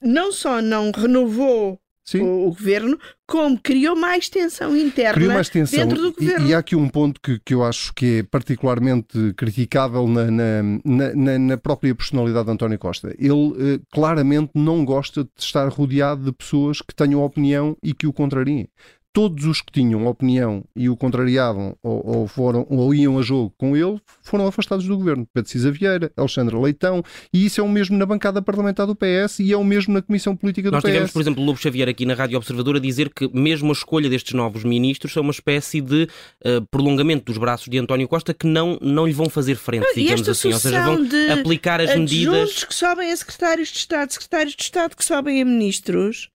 não 0.00 0.30
só 0.30 0.62
não 0.62 0.92
renovou 0.92 1.80
o, 2.14 2.46
o, 2.46 2.48
governo, 2.48 2.98
como 3.26 3.58
criou 3.58 3.94
mais 3.94 4.28
tensão 4.28 4.76
interna 4.76 5.34
mais 5.34 5.48
tensão. 5.48 5.78
dentro 5.78 6.02
do 6.02 6.12
governo. 6.12 6.46
E, 6.46 6.50
e, 6.50 6.54
há 6.54 6.58
aqui 6.58 6.74
um 6.74 6.88
ponto 6.88 7.20
que, 7.20 7.38
que 7.44 7.54
eu 7.54 7.64
acho 7.64 7.92
que 7.94 8.18
é 8.18 8.22
particularmente 8.22 9.32
criticável 9.36 10.08
na, 10.08 10.30
na, 10.30 11.14
na, 11.14 11.38
na 11.38 11.56
própria 11.56 11.94
personalidade 11.94 12.46
de 12.46 12.52
António 12.52 12.78
Costa. 12.78 13.14
Ele 13.18 13.54
eh, 13.58 13.80
claramente 13.92 14.52
não 14.54 14.84
gosta 14.84 15.24
de 15.24 15.30
estar 15.38 15.68
rodeado 15.68 16.24
de 16.24 16.32
pessoas 16.32 16.80
que 16.80 16.94
tenham 16.94 17.22
opinião 17.22 17.76
e 17.82 17.94
que 17.94 18.06
o 18.06 18.12
contrariem 18.12 18.68
todos 19.12 19.44
os 19.44 19.60
que 19.60 19.72
tinham 19.72 20.06
opinião 20.06 20.64
e 20.74 20.88
o 20.88 20.96
contrariavam 20.96 21.76
ou, 21.82 22.18
ou, 22.18 22.26
foram, 22.28 22.66
ou 22.70 22.94
iam 22.94 23.18
a 23.18 23.22
jogo 23.22 23.52
com 23.58 23.76
ele 23.76 24.00
foram 24.22 24.46
afastados 24.46 24.86
do 24.86 24.96
governo. 24.96 25.26
Pedro 25.32 25.50
Cisa 25.50 25.70
Vieira, 25.70 26.12
Alexandre 26.16 26.56
Leitão, 26.56 27.02
e 27.32 27.44
isso 27.44 27.60
é 27.60 27.64
o 27.64 27.68
mesmo 27.68 27.96
na 27.96 28.06
bancada 28.06 28.40
parlamentar 28.40 28.86
do 28.86 28.94
PS 28.94 29.40
e 29.40 29.52
é 29.52 29.56
o 29.56 29.64
mesmo 29.64 29.94
na 29.94 30.02
Comissão 30.02 30.36
Política 30.36 30.70
do 30.70 30.74
Nós 30.74 30.82
PS. 30.82 30.84
Nós 30.84 30.92
tivemos, 30.92 31.12
por 31.12 31.22
exemplo, 31.22 31.44
Lobo 31.44 31.58
Xavier 31.58 31.88
aqui 31.88 32.06
na 32.06 32.14
Rádio 32.14 32.36
Observador 32.36 32.76
a 32.76 32.80
dizer 32.80 33.10
que 33.12 33.28
mesmo 33.36 33.70
a 33.70 33.72
escolha 33.72 34.08
destes 34.08 34.34
novos 34.34 34.62
ministros 34.64 35.16
é 35.16 35.20
uma 35.20 35.32
espécie 35.32 35.80
de 35.80 36.08
uh, 36.44 36.64
prolongamento 36.70 37.24
dos 37.24 37.38
braços 37.38 37.68
de 37.68 37.78
António 37.78 38.06
Costa 38.06 38.32
que 38.32 38.46
não, 38.46 38.78
não 38.80 39.06
lhe 39.06 39.12
vão 39.12 39.28
fazer 39.28 39.56
frente, 39.56 39.84
não, 39.84 39.94
digamos 39.94 40.28
assim. 40.28 40.52
Ou 40.52 40.58
seja, 40.58 40.84
vão 40.84 40.98
aplicar 41.32 41.80
as 41.80 41.96
medidas. 41.96 42.64
que 42.64 42.74
sobem 42.74 43.10
a 43.10 43.16
secretários 43.16 43.68
de 43.68 43.78
Estado, 43.78 44.12
secretários 44.12 44.54
de 44.54 44.62
Estado 44.62 44.96
que 44.96 45.04
sobem 45.04 45.42
a 45.42 45.44
ministros. 45.44 46.28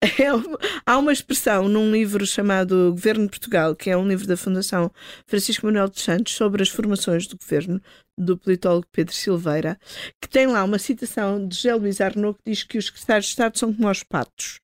É, 0.02 0.28
há 0.86 0.96
uma 0.96 1.12
expressão 1.12 1.68
num 1.68 1.90
livro 1.90 2.26
chamado 2.26 2.90
Governo 2.90 3.24
de 3.24 3.30
Portugal, 3.30 3.76
que 3.76 3.90
é 3.90 3.96
um 3.96 4.08
livro 4.08 4.26
da 4.26 4.36
Fundação 4.36 4.90
Francisco 5.26 5.66
Manuel 5.66 5.88
dos 5.88 6.02
Santos 6.02 6.34
sobre 6.34 6.62
as 6.62 6.70
formações 6.70 7.26
do 7.26 7.36
governo, 7.36 7.80
do 8.16 8.36
politólogo 8.36 8.86
Pedro 8.90 9.14
Silveira, 9.14 9.78
que 10.20 10.28
tem 10.28 10.46
lá 10.46 10.64
uma 10.64 10.78
citação 10.78 11.46
de 11.46 11.54
José 11.54 11.74
Luís 11.74 12.00
Arnaud 12.00 12.38
que 12.38 12.50
diz 12.50 12.62
que 12.62 12.78
os 12.78 12.86
secretários 12.86 13.26
de 13.26 13.30
Estado 13.30 13.58
são 13.58 13.72
como 13.72 13.90
os 13.90 14.02
patos. 14.02 14.60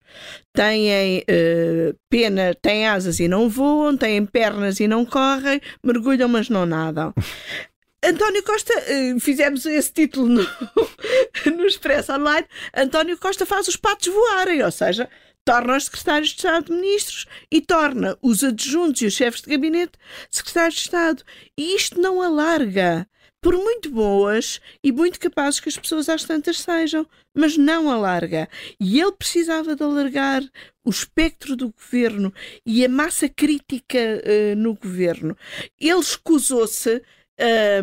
Têm 0.53 1.19
uh, 1.19 1.95
pena, 2.09 2.55
têm 2.55 2.87
asas 2.87 3.19
e 3.19 3.27
não 3.27 3.47
voam, 3.49 3.95
têm 3.95 4.25
pernas 4.25 4.79
e 4.79 4.87
não 4.87 5.05
correm, 5.05 5.61
mergulham, 5.83 6.27
mas 6.27 6.49
não 6.49 6.65
nadam. 6.65 7.13
António 8.03 8.43
Costa, 8.43 8.73
uh, 8.73 9.19
fizemos 9.19 9.65
esse 9.65 9.91
título 9.91 10.27
no, 10.27 10.43
no 11.57 11.65
Expresso 11.65 12.13
Online. 12.13 12.47
António 12.75 13.17
Costa 13.17 13.45
faz 13.45 13.67
os 13.67 13.75
patos 13.75 14.07
voarem, 14.07 14.63
ou 14.63 14.71
seja, 14.71 15.09
torna 15.43 15.77
os 15.77 15.85
secretários 15.85 16.29
de 16.29 16.35
Estado 16.35 16.73
ministros 16.73 17.25
e 17.49 17.61
torna 17.61 18.17
os 18.21 18.43
adjuntos 18.43 19.01
e 19.01 19.05
os 19.07 19.13
chefes 19.13 19.41
de 19.41 19.49
gabinete 19.49 19.93
secretários 20.29 20.75
de 20.75 20.81
Estado. 20.81 21.23
E 21.57 21.75
isto 21.75 21.99
não 21.99 22.21
alarga. 22.21 23.07
Por 23.39 23.55
muito 23.55 23.91
boas 23.91 24.59
e 24.83 24.91
muito 24.91 25.19
capazes 25.19 25.59
que 25.59 25.69
as 25.69 25.77
pessoas 25.77 26.09
às 26.09 26.23
tantas 26.23 26.59
sejam, 26.59 27.07
mas 27.33 27.55
não 27.55 27.89
alarga. 27.89 28.49
E 28.79 28.99
ele 28.99 29.11
precisava 29.11 29.75
de 29.75 29.83
alargar 29.83 30.43
o 30.83 30.89
espectro 30.89 31.55
do 31.55 31.69
governo 31.69 32.33
e 32.65 32.83
a 32.83 32.89
massa 32.89 33.29
crítica 33.29 33.97
uh, 33.97 34.55
no 34.55 34.73
governo. 34.73 35.37
Ele 35.79 35.99
escusou-se 35.99 37.01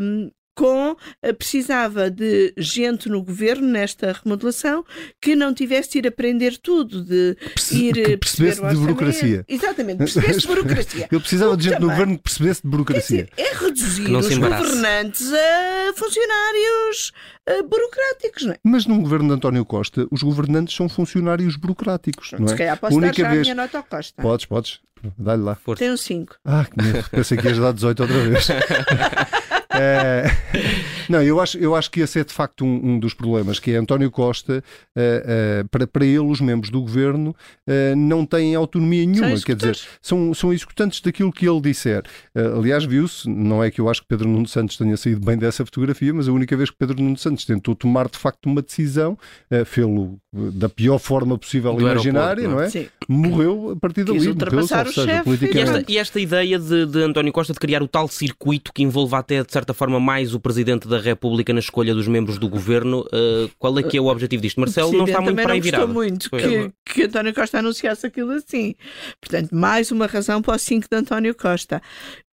um, 0.00 0.30
com 0.54 0.96
eh, 1.20 1.32
precisava 1.32 2.10
de 2.10 2.54
gente 2.56 3.08
no 3.08 3.22
governo 3.22 3.66
nesta 3.66 4.12
remodelação 4.12 4.84
que 5.20 5.34
não 5.34 5.52
tivesse 5.52 5.92
de 5.92 5.98
ir 5.98 6.06
aprender 6.06 6.56
tudo, 6.58 7.02
de 7.02 7.36
ir 7.72 7.94
que 7.94 8.12
eh, 8.12 8.16
percebesse 8.16 8.62
de 8.62 8.76
burocracia. 8.76 9.44
Exatamente, 9.48 9.98
percebesse 9.98 10.40
de 10.40 10.46
burocracia. 10.46 11.08
Ele 11.10 11.20
precisava 11.20 11.56
de 11.56 11.64
gente 11.64 11.72
também, 11.74 11.88
no 11.88 11.92
governo 11.92 12.16
que 12.16 12.22
percebesse 12.22 12.62
de 12.62 12.68
burocracia. 12.68 13.28
Dizer, 13.34 13.48
é 13.48 13.54
reduzir 13.56 14.14
os 14.14 14.38
governantes 14.38 15.32
a 15.32 15.92
funcionários 15.96 17.12
uh, 17.48 17.62
burocráticos, 17.64 18.44
não 18.44 18.52
é? 18.52 18.58
Mas 18.62 18.86
num 18.86 19.02
governo 19.02 19.28
de 19.28 19.34
António 19.34 19.64
Costa, 19.64 20.06
os 20.10 20.22
governantes 20.22 20.74
são 20.74 20.88
funcionários 20.88 21.56
burocráticos, 21.56 22.32
não 22.32 22.46
é? 22.46 22.48
Se 22.48 22.56
calhar 22.56 22.78
posso 22.78 22.96
Única 22.96 23.22
dar 23.22 23.22
já 23.22 23.28
vez... 23.30 23.40
a 23.40 23.42
minha 23.42 23.54
nota 23.54 23.78
ao 23.78 23.84
Costa. 23.84 24.22
Podes, 24.22 24.46
podes. 24.46 24.80
Dá-lhe 25.18 25.42
lá. 25.42 25.54
Força. 25.54 25.80
Tem 25.80 25.92
um 25.92 25.98
5. 25.98 26.36
Ah, 26.44 26.64
que 26.64 26.82
medo. 26.82 27.10
Pensei 27.10 27.36
que 27.36 27.46
ias 27.46 27.58
dar 27.58 27.72
18 27.74 28.02
outra 28.02 28.18
vez. 28.20 28.48
É, 29.74 30.24
não, 31.08 31.22
eu 31.22 31.40
acho, 31.40 31.58
eu 31.58 31.74
acho 31.74 31.90
que 31.90 32.00
esse 32.00 32.20
é 32.20 32.24
de 32.24 32.32
facto 32.32 32.64
um, 32.64 32.92
um 32.92 32.98
dos 32.98 33.14
problemas, 33.14 33.58
que 33.58 33.70
é 33.72 33.76
António 33.76 34.10
Costa, 34.10 34.62
uh, 34.96 35.00
uh, 35.00 35.68
para, 35.68 35.86
para 35.86 36.04
ele, 36.04 36.18
os 36.18 36.40
membros 36.40 36.70
do 36.70 36.80
governo 36.80 37.30
uh, 37.68 37.96
não 37.96 38.24
têm 38.24 38.54
autonomia 38.54 39.04
nenhuma, 39.06 39.40
quer 39.40 39.56
dizer, 39.56 39.78
são, 40.00 40.32
são 40.34 40.52
executantes 40.52 41.00
daquilo 41.00 41.32
que 41.32 41.48
ele 41.48 41.60
disser. 41.60 42.02
aliás, 42.34 42.84
viu-se, 42.84 43.28
não 43.28 43.62
é 43.62 43.70
que 43.70 43.80
eu 43.80 43.88
acho 43.88 44.02
que 44.02 44.08
Pedro 44.08 44.28
Nuno 44.28 44.46
Santos 44.46 44.76
tenha 44.76 44.96
saído 44.96 45.24
bem 45.24 45.36
dessa 45.36 45.64
fotografia, 45.64 46.12
mas 46.12 46.28
a 46.28 46.32
única 46.32 46.56
vez 46.56 46.70
que 46.70 46.76
Pedro 46.76 47.02
Nuno 47.02 47.16
Santos 47.16 47.44
tentou 47.44 47.74
tomar 47.74 48.08
de 48.08 48.18
facto 48.18 48.46
uma 48.46 48.62
decisão, 48.62 49.18
uh, 49.50 49.64
fê-lo 49.64 50.18
da 50.32 50.68
pior 50.68 50.98
forma 50.98 51.38
possível 51.38 51.74
do 51.74 51.82
imaginária, 51.82 52.48
não 52.48 52.60
é? 52.60 52.68
Sim. 52.68 52.88
Morreu 53.08 53.70
a 53.70 53.76
partir 53.76 54.04
dali. 54.04 54.28
ultrapassar 54.28 54.86
o 54.86 54.92
chefe. 54.92 55.30
E 55.54 55.58
esta, 55.58 55.84
e 55.88 55.98
esta 55.98 56.20
ideia 56.20 56.58
de, 56.58 56.86
de 56.86 57.02
António 57.02 57.32
Costa 57.32 57.52
de 57.52 57.58
criar 57.58 57.82
o 57.82 57.88
tal 57.88 58.08
circuito 58.08 58.72
que 58.72 58.82
envolva 58.82 59.18
até, 59.18 59.42
de 59.42 59.52
certa 59.52 59.72
forma, 59.72 60.00
mais 60.00 60.34
o 60.34 60.40
Presidente 60.40 60.88
da 60.88 60.93
República 61.00 61.52
na 61.52 61.60
escolha 61.60 61.94
dos 61.94 62.08
membros 62.08 62.38
do 62.38 62.48
Governo, 62.48 63.00
uh, 63.00 63.50
qual 63.58 63.78
é 63.78 63.82
que 63.82 63.96
é 63.96 64.00
o 64.00 64.06
objetivo 64.06 64.42
disto? 64.42 64.60
Marcelo 64.60 64.92
não 64.92 65.04
está 65.04 65.20
muito 65.20 65.42
para 65.42 65.52
aí 65.52 65.60
virado. 65.60 65.92
muito 65.92 66.30
que, 66.30 66.72
que, 66.84 67.02
António 67.04 67.34
Costa 67.34 67.58
anunciasse 67.58 68.06
aquilo 68.06 68.32
assim. 68.32 68.74
Portanto, 69.20 69.54
mais 69.54 69.90
uma 69.90 70.06
razão 70.06 70.40
para 70.40 70.56
o 70.56 70.58
5 70.58 70.88
de 70.90 70.96
António 70.96 71.34
Costa. 71.34 71.82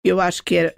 Eu 0.03 0.19
acho 0.19 0.43
que 0.43 0.55
era 0.55 0.75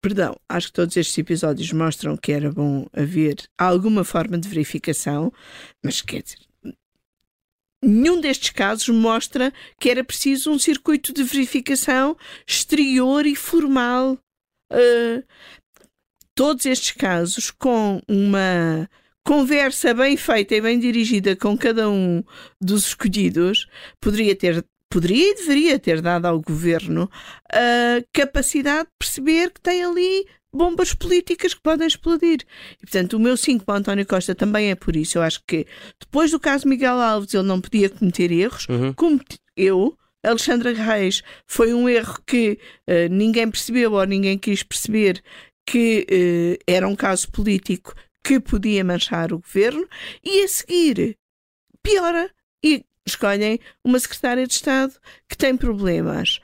perdão, 0.00 0.36
acho 0.48 0.68
que 0.68 0.72
todos 0.74 0.96
estes 0.96 1.18
episódios 1.18 1.72
mostram 1.72 2.16
que 2.16 2.32
era 2.32 2.52
bom 2.52 2.86
haver 2.92 3.36
alguma 3.58 4.04
forma 4.04 4.38
de 4.38 4.48
verificação, 4.48 5.32
mas 5.84 6.00
quer 6.00 6.22
dizer, 6.22 6.38
nenhum 7.82 8.20
destes 8.20 8.50
casos 8.50 8.88
mostra 8.88 9.52
que 9.78 9.90
era 9.90 10.04
preciso 10.04 10.50
um 10.50 10.58
circuito 10.58 11.12
de 11.12 11.22
verificação 11.22 12.16
exterior 12.46 13.26
e 13.26 13.34
formal. 13.34 14.18
Uh, 14.70 15.24
todos 16.38 16.66
estes 16.66 16.92
casos 16.92 17.50
com 17.50 18.00
uma 18.06 18.88
conversa 19.24 19.92
bem 19.92 20.16
feita 20.16 20.54
e 20.54 20.60
bem 20.60 20.78
dirigida 20.78 21.34
com 21.34 21.58
cada 21.58 21.90
um 21.90 22.22
dos 22.60 22.86
escolhidos 22.86 23.66
poderia 24.00 24.36
ter 24.36 24.64
poderia 24.88 25.32
e 25.32 25.34
deveria 25.34 25.80
ter 25.80 26.00
dado 26.00 26.26
ao 26.26 26.40
governo 26.40 27.10
a 27.52 28.00
capacidade 28.12 28.84
de 28.84 28.94
perceber 29.00 29.50
que 29.50 29.60
tem 29.60 29.82
ali 29.82 30.28
bombas 30.52 30.94
políticas 30.94 31.54
que 31.54 31.60
podem 31.60 31.88
explodir. 31.88 32.42
E, 32.74 32.86
portanto, 32.86 33.14
o 33.14 33.20
meu 33.20 33.36
5 33.36 33.64
para 33.64 33.80
António 33.80 34.06
Costa 34.06 34.32
também 34.32 34.70
é 34.70 34.76
por 34.76 34.94
isso. 34.94 35.18
Eu 35.18 35.22
acho 35.22 35.42
que 35.44 35.66
depois 35.98 36.30
do 36.30 36.38
caso 36.38 36.68
Miguel 36.68 37.00
Alves 37.00 37.34
ele 37.34 37.48
não 37.48 37.60
podia 37.60 37.90
cometer 37.90 38.30
erros, 38.30 38.64
uhum. 38.68 38.92
como 38.92 39.20
eu. 39.56 39.98
Alexandra 40.24 40.72
Reis 40.72 41.22
foi 41.46 41.74
um 41.74 41.88
erro 41.88 42.18
que 42.24 42.58
uh, 42.88 43.12
ninguém 43.12 43.50
percebeu 43.50 43.92
ou 43.92 44.04
ninguém 44.04 44.38
quis 44.38 44.62
perceber 44.62 45.22
que 45.70 46.06
uh, 46.10 46.64
era 46.66 46.88
um 46.88 46.96
caso 46.96 47.30
político 47.30 47.94
que 48.24 48.40
podia 48.40 48.82
manchar 48.82 49.34
o 49.34 49.38
governo 49.38 49.86
e 50.24 50.42
a 50.42 50.48
seguir 50.48 51.18
piora 51.82 52.30
e 52.64 52.86
escolhem 53.06 53.58
uma 53.84 53.98
secretária 53.98 54.46
de 54.46 54.54
Estado 54.54 54.94
que 55.28 55.36
tem 55.36 55.56
problemas. 55.56 56.40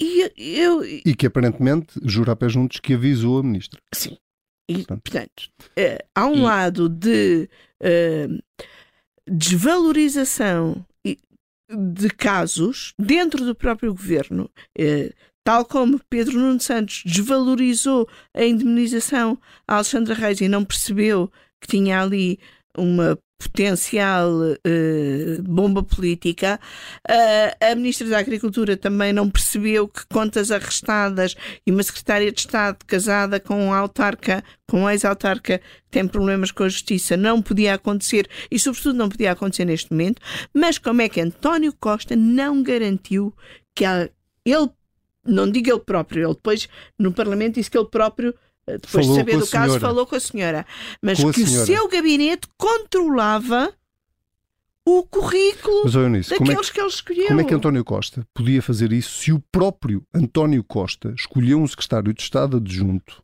E, 0.00 0.32
eu... 0.36 0.82
e 0.82 1.14
que 1.14 1.26
aparentemente 1.26 2.00
jura 2.02 2.32
a 2.32 2.36
pé 2.36 2.48
juntos 2.48 2.80
que 2.80 2.94
avisou 2.94 3.38
a 3.38 3.42
ministra. 3.42 3.80
Sim. 3.92 4.16
E, 4.66 4.84
portanto, 4.84 5.50
uh, 5.60 6.04
há 6.14 6.26
um 6.26 6.36
e... 6.36 6.42
lado 6.42 6.88
de 6.88 7.50
uh, 7.82 8.62
desvalorização 9.26 10.86
de 11.70 12.08
casos 12.08 12.94
dentro 12.98 13.44
do 13.44 13.54
próprio 13.54 13.92
governo, 13.92 14.50
uh, 14.78 15.14
tal 15.48 15.64
como 15.64 15.98
Pedro 16.10 16.38
Nuno 16.38 16.60
Santos 16.60 17.02
desvalorizou 17.06 18.06
a 18.34 18.44
indemnização 18.44 19.38
a 19.66 19.76
Alexandra 19.76 20.12
Reis 20.12 20.42
e 20.42 20.46
não 20.46 20.62
percebeu 20.62 21.32
que 21.58 21.68
tinha 21.68 22.02
ali 22.02 22.38
uma 22.76 23.18
potencial 23.38 24.30
uh, 24.30 25.42
bomba 25.42 25.82
política. 25.82 26.60
Uh, 27.08 27.64
a 27.64 27.74
Ministra 27.74 28.06
da 28.08 28.18
Agricultura 28.18 28.76
também 28.76 29.10
não 29.10 29.30
percebeu 29.30 29.88
que 29.88 30.06
contas 30.12 30.50
arrestadas 30.50 31.34
e 31.66 31.70
uma 31.70 31.82
Secretária 31.82 32.30
de 32.30 32.40
Estado 32.40 32.84
casada 32.86 33.40
com 33.40 33.68
um 33.68 33.72
autarca, 33.72 34.44
com 34.68 34.82
um 34.82 34.90
ex-autarca 34.90 35.62
tem 35.90 36.06
problemas 36.06 36.50
com 36.50 36.64
a 36.64 36.68
justiça, 36.68 37.16
não 37.16 37.40
podia 37.40 37.72
acontecer 37.72 38.28
e, 38.50 38.58
sobretudo, 38.58 38.98
não 38.98 39.08
podia 39.08 39.32
acontecer 39.32 39.64
neste 39.64 39.90
momento. 39.92 40.20
Mas 40.52 40.76
como 40.76 41.00
é 41.00 41.08
que 41.08 41.22
António 41.22 41.72
Costa 41.80 42.14
não 42.14 42.62
garantiu 42.62 43.32
que 43.74 43.86
ele, 44.44 44.70
não 45.28 45.50
diga 45.50 45.70
ele 45.70 45.80
próprio, 45.80 46.26
ele 46.26 46.34
depois 46.34 46.68
no 46.98 47.12
Parlamento 47.12 47.54
disse 47.54 47.70
que 47.70 47.78
ele 47.78 47.88
próprio 47.88 48.34
depois 48.66 49.06
falou 49.06 49.12
de 49.12 49.16
saber 49.16 49.38
do 49.38 49.46
caso, 49.46 49.64
senhora. 49.64 49.80
falou 49.80 50.06
com 50.06 50.14
a 50.14 50.20
senhora. 50.20 50.66
Mas 51.02 51.18
com 51.20 51.32
que 51.32 51.46
senhora. 51.46 51.62
o 51.62 51.66
seu 51.66 51.88
gabinete 51.88 52.46
controlava 52.58 53.72
o 54.84 55.02
currículo 55.04 55.82
Mas, 55.84 55.94
Eunice, 55.94 56.30
daqueles 56.30 56.54
como 56.54 56.60
é, 56.60 56.72
que 56.72 56.80
ele 56.80 56.88
escolheu. 56.88 57.26
Como 57.28 57.40
é 57.40 57.44
que 57.44 57.54
António 57.54 57.84
Costa 57.84 58.26
podia 58.34 58.60
fazer 58.60 58.92
isso 58.92 59.18
se 59.18 59.32
o 59.32 59.42
próprio 59.52 60.02
António 60.14 60.62
Costa 60.64 61.14
escolheu 61.16 61.60
um 61.60 61.66
secretário 61.66 62.12
de 62.12 62.22
Estado 62.22 62.56
adjunto, 62.58 63.22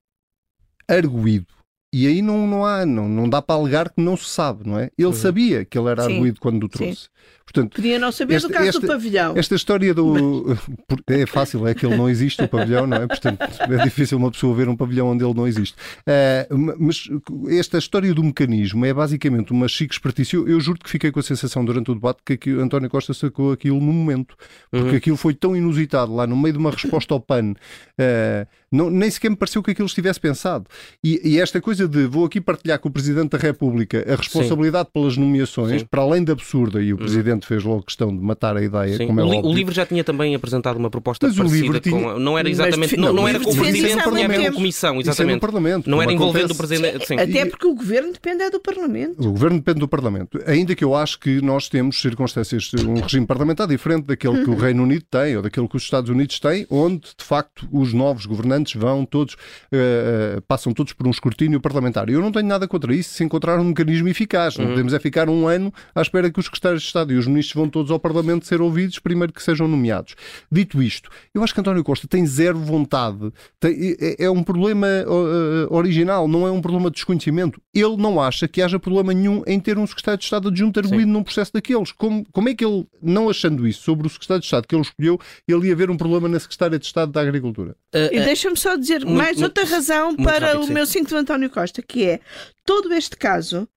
arguído 0.89 1.55
e 1.95 2.09
aí 2.09 2.21
não, 2.21 2.45
não 2.45 2.67
há, 2.67 2.85
não, 2.85 3.09
não 3.09 3.29
dá 3.29 3.41
para 3.41 3.55
alegar 3.55 3.89
que 3.89 4.03
não 4.03 4.17
se 4.17 4.25
sabe, 4.25 4.69
não 4.69 4.77
é? 4.77 4.91
Ele 4.99 5.07
uhum. 5.07 5.13
sabia 5.13 5.65
que 5.65 5.79
ele 5.79 5.89
era 5.89 6.03
Sim. 6.03 6.15
arguído 6.15 6.41
quando 6.41 6.65
o 6.65 6.69
trouxe. 6.69 7.03
Sim. 7.03 7.09
Portanto, 7.45 7.75
Podia 7.75 7.99
não 7.99 8.11
saber 8.11 8.37
este, 8.37 8.49
do 8.49 8.53
caso 8.53 8.69
esta, 8.69 8.81
do 8.81 8.87
pavilhão. 8.87 9.35
Esta 9.37 9.55
história 9.55 9.95
do. 9.95 10.57
É 11.07 11.27
fácil, 11.27 11.67
é 11.67 11.75
que 11.75 11.85
ele 11.85 11.97
não 11.97 12.09
existe, 12.09 12.43
o 12.43 12.49
pavilhão, 12.49 12.87
não 12.87 12.97
é? 12.97 13.07
Portanto, 13.07 13.41
é 13.61 13.85
difícil 13.85 14.17
uma 14.17 14.31
pessoa 14.31 14.55
ver 14.55 14.69
um 14.69 14.77
pavilhão 14.77 15.09
onde 15.09 15.25
ele 15.25 15.35
não 15.35 15.47
existe. 15.47 15.77
Uh, 16.01 16.75
mas 16.79 17.09
esta 17.49 17.79
história 17.79 18.13
do 18.15 18.23
mecanismo 18.23 18.85
é 18.87 18.95
basicamente 18.95 19.53
uma 19.53 19.69
chique 19.69 19.93
espertice. 19.93 20.37
Eu, 20.37 20.49
eu 20.49 20.61
juro 20.61 20.79
que 20.79 20.89
fiquei 20.89 21.11
com 21.11 21.21
a 21.21 21.23
sensação 21.23 21.65
durante 21.65 21.91
o 21.91 21.95
debate 21.95 22.21
que 22.25 22.33
aqui, 22.35 22.51
António 22.53 22.89
Costa 22.89 23.13
sacou 23.13 23.53
aquilo 23.53 23.81
no 23.81 23.93
momento, 23.93 24.35
porque 24.71 24.91
uhum. 24.91 24.97
aquilo 24.97 25.17
foi 25.17 25.35
tão 25.35 25.57
inusitado 25.57 26.15
lá 26.15 26.27
no 26.27 26.37
meio 26.37 26.55
de 26.55 26.59
uma 26.59 26.71
resposta 26.71 27.13
ao 27.13 27.21
PAN. 27.21 27.53
Uh, 27.53 28.47
não, 28.75 28.91
nem 28.91 29.09
sequer 29.09 29.31
me 29.31 29.37
pareceu 29.37 29.63
que 29.63 29.71
aquilo 29.71 29.87
estivesse 29.87 30.19
pensado. 30.19 30.67
E, 31.03 31.21
e, 31.23 31.41
esta 31.41 31.61
coisa 31.61 31.87
de 31.87 32.07
vou 32.07 32.25
aqui 32.25 32.41
partilhar 32.41 32.79
com 32.81 32.89
o 32.89 32.93
Presidente 32.93 33.31
da 33.31 33.39
República 33.39 34.05
a 34.13 34.17
responsabilidade 34.17 34.89
Sim. 34.89 34.93
pelas 34.93 35.17
nomeações, 35.17 35.83
Sim. 35.83 35.87
para 35.89 36.03
além 36.03 36.25
de 36.25 36.33
absurda, 36.33 36.83
e 36.83 36.93
o 36.93 36.97
uhum. 36.97 37.03
Presidente 37.35 37.47
fez 37.47 37.65
logo 37.65 37.83
questão 37.83 38.15
de 38.15 38.23
matar 38.23 38.57
a 38.57 38.63
ideia, 38.63 38.97
Sim. 38.97 39.07
como 39.07 39.21
é 39.21 39.25
o, 39.25 39.27
óbvio. 39.27 39.51
o 39.51 39.55
livro 39.55 39.75
já 39.75 39.85
tinha 39.85 40.05
também 40.05 40.35
apresentado 40.35 40.77
uma 40.77 40.91
proposta 40.91 41.27
mas 41.27 41.37
parecida. 41.37 41.81
Tinha... 41.81 42.01
Com, 42.01 42.19
não 42.19 42.39
era 42.39 42.49
exatamente. 42.49 42.97
Mas, 42.97 43.05
não, 43.05 43.13
não, 43.13 43.29
era 43.29 43.41
com 43.41 43.51
o 43.51 43.57
Presidente, 43.57 44.03
tinha 44.03 44.25
a 44.25 44.29
ver 44.29 44.41
com 44.41 44.47
a 44.47 44.53
Comissão, 44.53 45.01
exatamente. 45.01 45.41
Parlamento, 45.41 45.91
não 45.91 46.01
era 46.01 46.13
envolvendo 46.13 46.53
acontece. 46.53 46.63
o 46.63 46.69
Presidente. 46.69 47.07
Sim. 47.07 47.19
Até 47.19 47.47
porque 47.47 47.67
o 47.67 47.75
Governo 47.75 48.13
depende 48.13 48.43
é 48.43 48.51
do 48.51 48.61
Parlamento. 48.61 49.21
O 49.21 49.33
Governo 49.33 49.59
depende 49.59 49.81
do 49.81 49.89
Parlamento. 49.89 50.41
Ainda 50.47 50.75
que 50.75 50.85
eu 50.85 50.95
acho 50.95 51.19
que 51.19 51.41
nós 51.41 51.69
temos 51.69 52.01
circunstâncias, 52.01 52.71
um 52.87 53.01
regime 53.01 53.27
parlamentar 53.27 53.67
diferente 53.67 54.07
daquele 54.07 54.45
que 54.45 54.51
o 54.51 54.57
Reino 54.57 54.83
Unido 54.83 55.05
tem 55.11 55.37
ou 55.37 55.43
daquele 55.43 55.69
que 55.69 55.77
os 55.77 55.83
Estados 55.83 56.11
Unidos 56.11 56.39
têm, 56.39 56.67
onde 56.71 57.09
de 57.17 57.25
facto 57.25 57.69
os 57.73 57.93
novos 57.93 58.27
governantes 58.27 58.75
vão 58.75 59.05
todos 59.05 59.35
uh, 59.35 60.41
passam 60.47 60.73
todos 60.73 60.93
por 60.93 61.07
um 61.07 61.11
escrutínio 61.11 61.61
parlamentar. 61.61 62.09
Eu 62.09 62.21
não 62.21 62.33
tenho 62.33 62.47
nada 62.47 62.67
contra 62.67 62.95
isso 62.95 63.15
se 63.15 63.25
encontrar 63.25 63.59
um 63.59 63.65
mecanismo 63.65 64.09
eficaz. 64.09 64.57
Não 64.57 64.65
uhum. 64.65 64.71
podemos 64.73 64.95
é 64.95 64.99
ficar 64.99 65.29
um 65.29 65.47
ano 65.47 65.73
à 65.95 66.03
espera 66.03 66.31
que 66.31 66.39
os 66.39 66.47
secretários 66.47 66.83
de 66.83 66.89
Estado 66.89 67.13
e 67.13 67.17
os 67.17 67.24
ministros 67.27 67.55
vão 67.55 67.69
todos 67.69 67.91
ao 67.91 67.99
Parlamento 67.99 68.47
ser 68.47 68.61
ouvidos 68.61 68.99
primeiro 68.99 69.33
que 69.33 69.43
sejam 69.43 69.69
nomeados. 69.69 70.15
Dito 70.51 70.83
isto, 70.83 71.11
eu 71.35 71.43
acho 71.43 71.55
que 71.55 71.61
António 71.61 71.85
Costa 71.85 72.07
tem 72.07 72.27
zero 72.27 72.59
vontade. 72.59 73.33
Tem, 73.61 73.97
é, 74.01 74.25
é, 74.25 74.31
um 74.31 74.43
problema 74.43 74.87
uh, 75.07 75.75
original, 75.75 76.27
não 76.29 76.47
é 76.47 76.51
um 76.51 76.61
problema 76.61 76.91
de 76.91 76.95
desconhecimento. 76.95 77.61
Ele 77.73 77.97
não 77.97 78.21
acha 78.21 78.47
que 78.49 78.63
haja 78.63 78.79
problema 78.79 79.13
nenhum 79.13 79.43
em 79.47 79.59
ter 79.61 79.79
um 79.79 79.87
secretário 79.87 80.19
de 80.19 80.25
Estado 80.25 80.49
adjunto 80.49 80.81
arguído 80.81 81.11
num 81.11 81.23
processo 81.23 81.53
daqueles. 81.53 81.93
Como, 81.93 82.25
como 82.33 82.49
é 82.49 82.55
que 82.55 82.65
ele, 82.65 82.87
não 83.03 83.29
achando 83.29 83.67
isso 83.67 83.83
sobre 83.83 84.07
o 84.07 84.11
secretário 84.11 84.41
de 84.41 84.47
Estado 84.47 84.67
que 84.67 84.75
ele 84.75 84.83
escolheu, 84.83 85.19
ele 85.47 85.69
ia 85.69 85.77
ver 85.77 85.91
um 85.91 85.97
problema 85.97 86.29
na 86.29 86.39
secretária 86.39 86.79
de 86.79 86.87
Estado 86.87 87.13
da 87.13 87.21
Agricultura? 87.21 87.77
Uh, 87.95 88.13
e 88.13 88.21
deixa-me 88.21 88.57
só 88.57 88.77
dizer 88.77 89.05
mais 89.05 89.41
outra 89.41 89.65
razão 89.65 90.09
muito 90.09 90.25
para 90.25 90.47
rápido, 90.47 90.63
o 90.63 90.67
sim. 90.67 90.73
meu 90.73 90.87
5 90.87 91.11
do 91.11 91.17
António 91.17 91.51
Costa, 91.51 91.83
que 91.83 92.05
é 92.05 92.21
todo 92.65 92.93
este 92.93 93.17
caso 93.17 93.69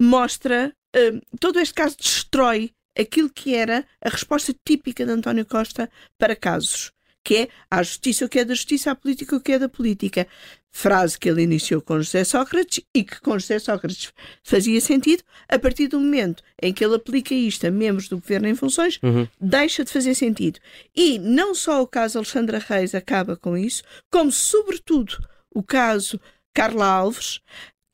mostra, 0.00 0.72
uh, 0.96 1.20
todo 1.38 1.58
este 1.58 1.74
caso 1.74 1.96
destrói 1.96 2.72
aquilo 2.98 3.30
que 3.30 3.54
era 3.54 3.84
a 4.00 4.08
resposta 4.08 4.54
típica 4.64 5.04
de 5.04 5.12
António 5.12 5.46
Costa 5.46 5.90
para 6.18 6.36
casos, 6.36 6.92
que 7.24 7.36
é 7.36 7.48
a 7.70 7.82
justiça 7.82 8.24
o 8.24 8.28
que 8.28 8.40
é 8.40 8.44
da 8.44 8.54
justiça, 8.54 8.90
a 8.90 8.94
política 8.94 9.36
o 9.36 9.40
que 9.40 9.52
é 9.52 9.58
da 9.58 9.68
política. 9.68 10.26
Frase 10.74 11.18
que 11.18 11.28
ele 11.28 11.42
iniciou 11.42 11.82
com 11.82 12.00
José 12.00 12.24
Sócrates 12.24 12.82
e 12.94 13.04
que 13.04 13.20
com 13.20 13.38
José 13.38 13.58
Sócrates 13.58 14.10
fazia 14.42 14.80
sentido, 14.80 15.22
a 15.46 15.58
partir 15.58 15.86
do 15.86 16.00
momento 16.00 16.42
em 16.62 16.72
que 16.72 16.82
ele 16.82 16.94
aplica 16.94 17.34
isto 17.34 17.66
a 17.66 17.70
membros 17.70 18.08
do 18.08 18.18
governo 18.18 18.48
em 18.48 18.54
funções, 18.54 18.98
uhum. 19.02 19.28
deixa 19.38 19.84
de 19.84 19.92
fazer 19.92 20.14
sentido. 20.14 20.58
E 20.96 21.18
não 21.18 21.54
só 21.54 21.82
o 21.82 21.86
caso 21.86 22.16
Alexandra 22.16 22.58
Reis 22.58 22.94
acaba 22.94 23.36
com 23.36 23.54
isso, 23.54 23.82
como, 24.10 24.32
sobretudo, 24.32 25.18
o 25.54 25.62
caso 25.62 26.18
Carla 26.54 26.86
Alves 26.86 27.40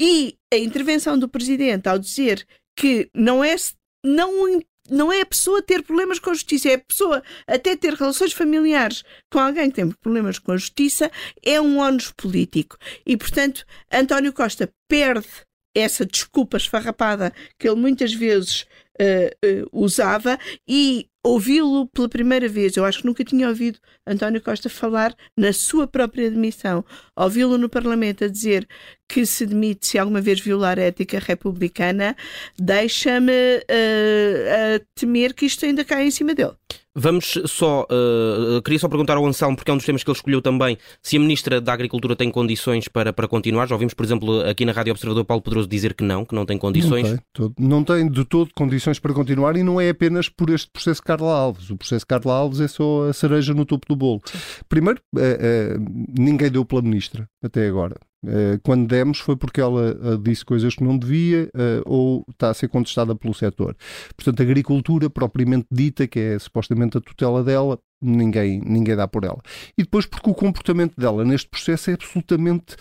e 0.01 0.37
a 0.53 0.57
intervenção 0.57 1.19
do 1.19 1.29
presidente 1.29 1.89
ao 1.89 1.99
dizer 1.99 2.47
que 2.77 3.11
não 3.13 3.43
é 3.43 3.57
não 4.05 4.61
não 4.91 5.13
é 5.13 5.21
a 5.21 5.27
pessoa 5.27 5.63
ter 5.63 5.83
problemas 5.83 6.19
com 6.19 6.31
a 6.31 6.35
justiça, 6.35 6.69
é 6.69 6.75
a 6.75 6.79
pessoa 6.79 7.23
até 7.47 7.77
ter 7.77 7.95
relações 7.95 8.33
familiares 8.33 9.03
com 9.31 9.39
alguém 9.39 9.71
que 9.71 9.77
tem 9.77 9.91
problemas 9.91 10.39
com 10.39 10.53
a 10.53 10.57
justiça, 10.57 11.11
é 11.43 11.61
um 11.61 11.79
ónus 11.79 12.13
político. 12.13 12.77
E, 13.07 13.17
portanto, 13.17 13.65
António 13.93 14.33
Costa 14.33 14.71
perde 14.89 15.27
essa 15.75 16.05
desculpa 16.05 16.57
esfarrapada 16.57 17.33
que 17.59 17.69
ele 17.69 17.81
muitas 17.81 18.13
vezes 18.13 18.67
uh, 19.01 19.65
uh, 19.65 19.69
usava 19.73 20.39
e 20.67 21.08
ouvi-lo 21.25 21.87
pela 21.89 22.09
primeira 22.09 22.49
vez, 22.49 22.77
eu 22.77 22.85
acho 22.85 23.01
que 23.01 23.07
nunca 23.07 23.25
tinha 23.25 23.49
ouvido 23.49 23.79
António 24.07 24.41
Costa 24.41 24.69
falar 24.69 25.15
na 25.37 25.53
sua 25.53 25.87
própria 25.87 26.31
demissão, 26.31 26.85
ouvi-lo 27.17 27.59
no 27.59 27.69
Parlamento 27.69 28.25
a 28.25 28.29
dizer 28.29 28.67
que 29.09 29.25
se 29.27 29.47
demite 29.47 29.87
se 29.87 29.99
alguma 29.99 30.21
vez 30.21 30.41
violar 30.41 30.79
a 30.79 30.83
ética 30.83 31.19
republicana, 31.19 32.17
deixa-me 32.59 33.33
uh, 33.33 34.77
a 34.77 34.81
temer 34.95 35.35
que 35.35 35.47
isto 35.47 35.65
ainda 35.65 35.85
caia 35.85 36.07
em 36.07 36.11
cima 36.11 36.35
dele. 36.35 36.55
Vamos 36.99 37.39
só. 37.47 37.87
Uh, 37.91 38.61
queria 38.63 38.79
só 38.79 38.89
perguntar 38.89 39.17
ao 39.17 39.25
Anselmo, 39.25 39.57
porque 39.57 39.71
é 39.71 39.75
um 39.75 39.77
dos 39.77 39.87
temas 39.87 40.03
que 40.03 40.11
ele 40.11 40.17
escolheu 40.17 40.43
também, 40.43 40.77
se 41.01 41.17
a 41.17 41.21
Ministra 41.21 41.61
da 41.61 41.73
Agricultura 41.73 42.17
tem 42.17 42.29
condições 42.29 42.89
para, 42.89 43.13
para 43.13 43.29
continuar. 43.29 43.67
Já 43.67 43.77
ouvimos, 43.77 43.95
por 43.95 44.05
exemplo, 44.05 44.41
aqui 44.41 44.65
na 44.65 44.73
Rádio 44.73 44.91
Observador 44.93 45.25
Paulo 45.25 45.41
Pedroso 45.41 45.69
dizer 45.69 45.95
que 45.95 46.03
não, 46.03 46.25
que 46.25 46.35
não 46.35 46.45
tem 46.45 46.59
condições. 46.59 47.09
Não 47.09 47.51
tem, 47.51 47.67
não 47.69 47.85
tem 47.85 48.11
de 48.11 48.25
todo 48.25 48.51
condições 48.53 48.99
para 48.99 49.15
continuar 49.15 49.57
e 49.57 49.63
não 49.63 49.81
é 49.81 49.91
apenas 49.91 50.29
por 50.29 50.51
este 50.51 50.69
processo 50.73 51.01
Carla 51.01 51.33
Alves. 51.33 51.71
O 51.71 51.77
processo 51.77 52.05
Carla 52.05 52.35
Alves 52.35 52.61
é 52.61 52.67
só 52.67 53.09
a 53.09 53.13
cereja 53.13 53.55
no 53.55 53.65
topo 53.65 53.87
do 53.89 53.95
bolo. 53.95 54.21
Primeiro, 54.69 55.01
uh, 55.15 55.19
uh, 55.21 56.05
ninguém 56.19 56.51
deu 56.51 56.65
pela 56.65 56.83
Ministra 56.83 57.29
até 57.43 57.69
agora. 57.69 57.95
Eh, 58.27 58.59
quando 58.65 58.89
demos 58.89 59.19
foi 59.21 59.37
porque 59.37 59.61
ela 59.61 59.91
eh, 59.91 60.17
disse 60.21 60.45
coisas 60.45 60.75
que 60.75 60.83
não 60.83 60.99
devia 60.99 61.49
eh, 61.55 61.83
ou 61.87 62.25
está 62.31 62.51
a 62.51 62.55
ser 62.55 62.69
contestada 62.69 63.15
pelo 63.15 63.33
setor. 63.33 63.77
Portanto, 64.17 64.41
a 64.41 64.43
agricultura 64.43 65.09
propriamente 65.09 65.67
dita, 65.71 66.07
que 66.07 66.19
é 66.19 66.39
supostamente 66.39 66.99
a 66.99 67.01
tutela 67.01 67.45
dela, 67.45 67.79
ninguém, 68.03 68.61
ninguém 68.61 68.97
dá 68.97 69.07
por 69.07 69.25
ela. 69.25 69.41
E 69.77 69.83
depois 69.83 70.05
porque 70.05 70.31
o 70.31 70.35
comportamento 70.35 70.97
dela 70.97 71.25
neste 71.25 71.49
processo 71.49 71.91
é 71.91 71.95
absolutamente 71.95 72.77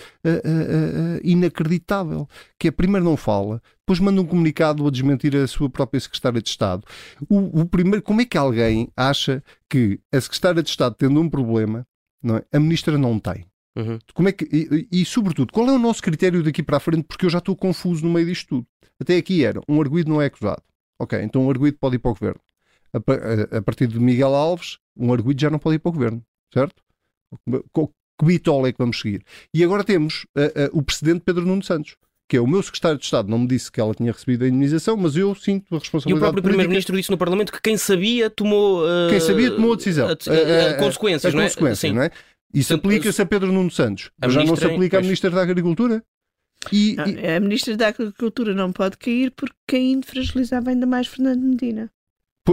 inacreditável. 1.24 2.28
Que 2.60 2.68
é, 2.68 2.72
primeiro 2.72 3.06
não 3.06 3.18
fala, 3.18 3.62
depois 3.80 4.00
manda 4.00 4.22
um 4.22 4.26
comunicado 4.26 4.86
a 4.86 4.92
desmentir 4.92 5.36
a 5.36 5.48
sua 5.48 5.70
própria 5.70 6.00
Secretária 6.00 6.42
de 6.42 6.50
Estado. 6.50 6.84
O, 7.30 7.62
o 7.62 7.66
primeiro, 7.66 8.02
como 8.04 8.22
é 8.22 8.26
que 8.26 8.38
alguém 8.38 8.90
acha 8.96 9.44
que 9.70 10.00
a 10.12 10.22
Secretária 10.22 10.62
de 10.62 10.70
Estado, 10.70 10.96
tendo 10.98 11.20
um 11.20 11.30
problema, 11.30 11.86
é, 12.24 12.58
a 12.58 12.60
Ministra 12.60 12.98
não 12.98 13.20
tem? 13.20 13.46
Uhum. 13.78 14.00
Como 14.14 14.28
é 14.28 14.32
que, 14.32 14.46
e, 14.52 15.02
e, 15.02 15.06
sobretudo, 15.06 15.54
qual 15.54 15.68
é 15.68 15.72
o 15.72 15.78
nosso 15.78 16.02
critério 16.02 16.42
daqui 16.42 16.64
para 16.64 16.78
a 16.78 16.80
frente? 16.80 17.04
Porque 17.04 17.26
eu 17.26 17.30
já 17.30 17.38
estou 17.38 17.56
confuso 17.56 18.04
no 18.04 18.12
meio 18.12 18.26
disto 18.26 18.48
tudo. 18.48 18.68
Até 19.00 19.18
aqui 19.18 19.46
era, 19.46 19.62
um 19.70 19.80
arguído 19.80 20.10
não 20.10 20.20
é 20.22 20.26
acusado. 20.26 20.64
Ok, 21.00 21.22
então 21.22 21.46
um 21.46 21.50
arguído 21.50 21.78
pode 21.80 21.98
ir 21.98 22.00
para 22.00 22.10
o 22.10 22.14
governo. 22.16 22.42
A, 22.92 22.98
a, 22.98 23.58
a 23.60 23.62
partir 23.62 23.86
de 23.86 24.00
Miguel 24.00 24.34
Alves, 24.34 24.80
um 24.98 25.14
arguído 25.14 25.40
já 25.40 25.50
não 25.52 25.60
pode 25.60 25.76
ir 25.76 25.80
para 25.80 25.90
o 25.90 25.94
governo, 25.94 26.24
certo? 26.52 26.82
Que 28.20 28.26
bitola 28.26 28.70
é 28.70 28.72
que 28.72 28.80
vamos 28.80 29.00
seguir? 29.00 29.24
E 29.54 29.64
agora 29.64 29.84
temos 29.84 30.26
o 30.72 30.82
presidente 30.82 31.22
Pedro 31.24 31.46
Nuno 31.46 31.64
Santos 31.64 31.96
que 32.28 32.36
é 32.36 32.42
o 32.42 32.48
meu 32.48 32.62
secretário 32.62 32.98
de 32.98 33.06
Estado 33.06 33.30
não 33.30 33.40
me 33.40 33.48
disse 33.48 33.72
que 33.72 33.80
ela 33.80 33.94
tinha 33.94 34.12
recebido 34.12 34.44
a 34.44 34.48
indenização, 34.48 34.98
mas 34.98 35.16
eu 35.16 35.34
sinto 35.34 35.76
a 35.76 35.80
responsabilidade. 35.80 36.10
E 36.10 36.18
o 36.18 36.20
próprio 36.20 36.44
Primeiro-Ministro 36.44 36.96
disse 36.98 37.10
no 37.10 37.18
Parlamento 37.18 37.54
que 37.54 37.62
quem 37.62 37.78
sabia 37.78 38.30
tomou. 38.30 38.84
Uh, 38.84 39.10
quem 39.10 39.20
sabia 39.20 39.52
tomou 39.52 39.74
a 39.74 39.76
decisão. 39.78 40.08
A, 40.08 40.12
a, 40.12 40.72
a, 40.72 40.74
consequências, 40.76 41.34
não 41.34 41.42
é? 41.42 41.46
Consequências, 41.46 41.94
não 41.94 42.02
é? 42.02 42.12
Isso 42.60 42.74
aplica-se 42.74 43.22
a 43.22 43.26
Pedro 43.26 43.52
Nuno 43.52 43.70
Santos. 43.70 44.12
Já 44.28 44.44
não 44.44 44.56
se 44.56 44.66
aplica 44.66 44.98
à 44.98 45.02
Ministra 45.02 45.30
da 45.30 45.42
Agricultura? 45.42 46.04
E, 46.72 46.96
e... 46.96 47.28
A 47.28 47.40
Ministra 47.40 47.78
da 47.78 47.90
Agricultura 47.90 48.54
não 48.54 48.72
pode 48.72 48.98
cair 48.98 49.32
porque 49.32 49.56
quem 49.68 50.02
fragilizava 50.02 50.72
ainda 50.72 50.86
mais 50.86 51.08
Fernando 51.08 51.44
Medina. 51.44 51.92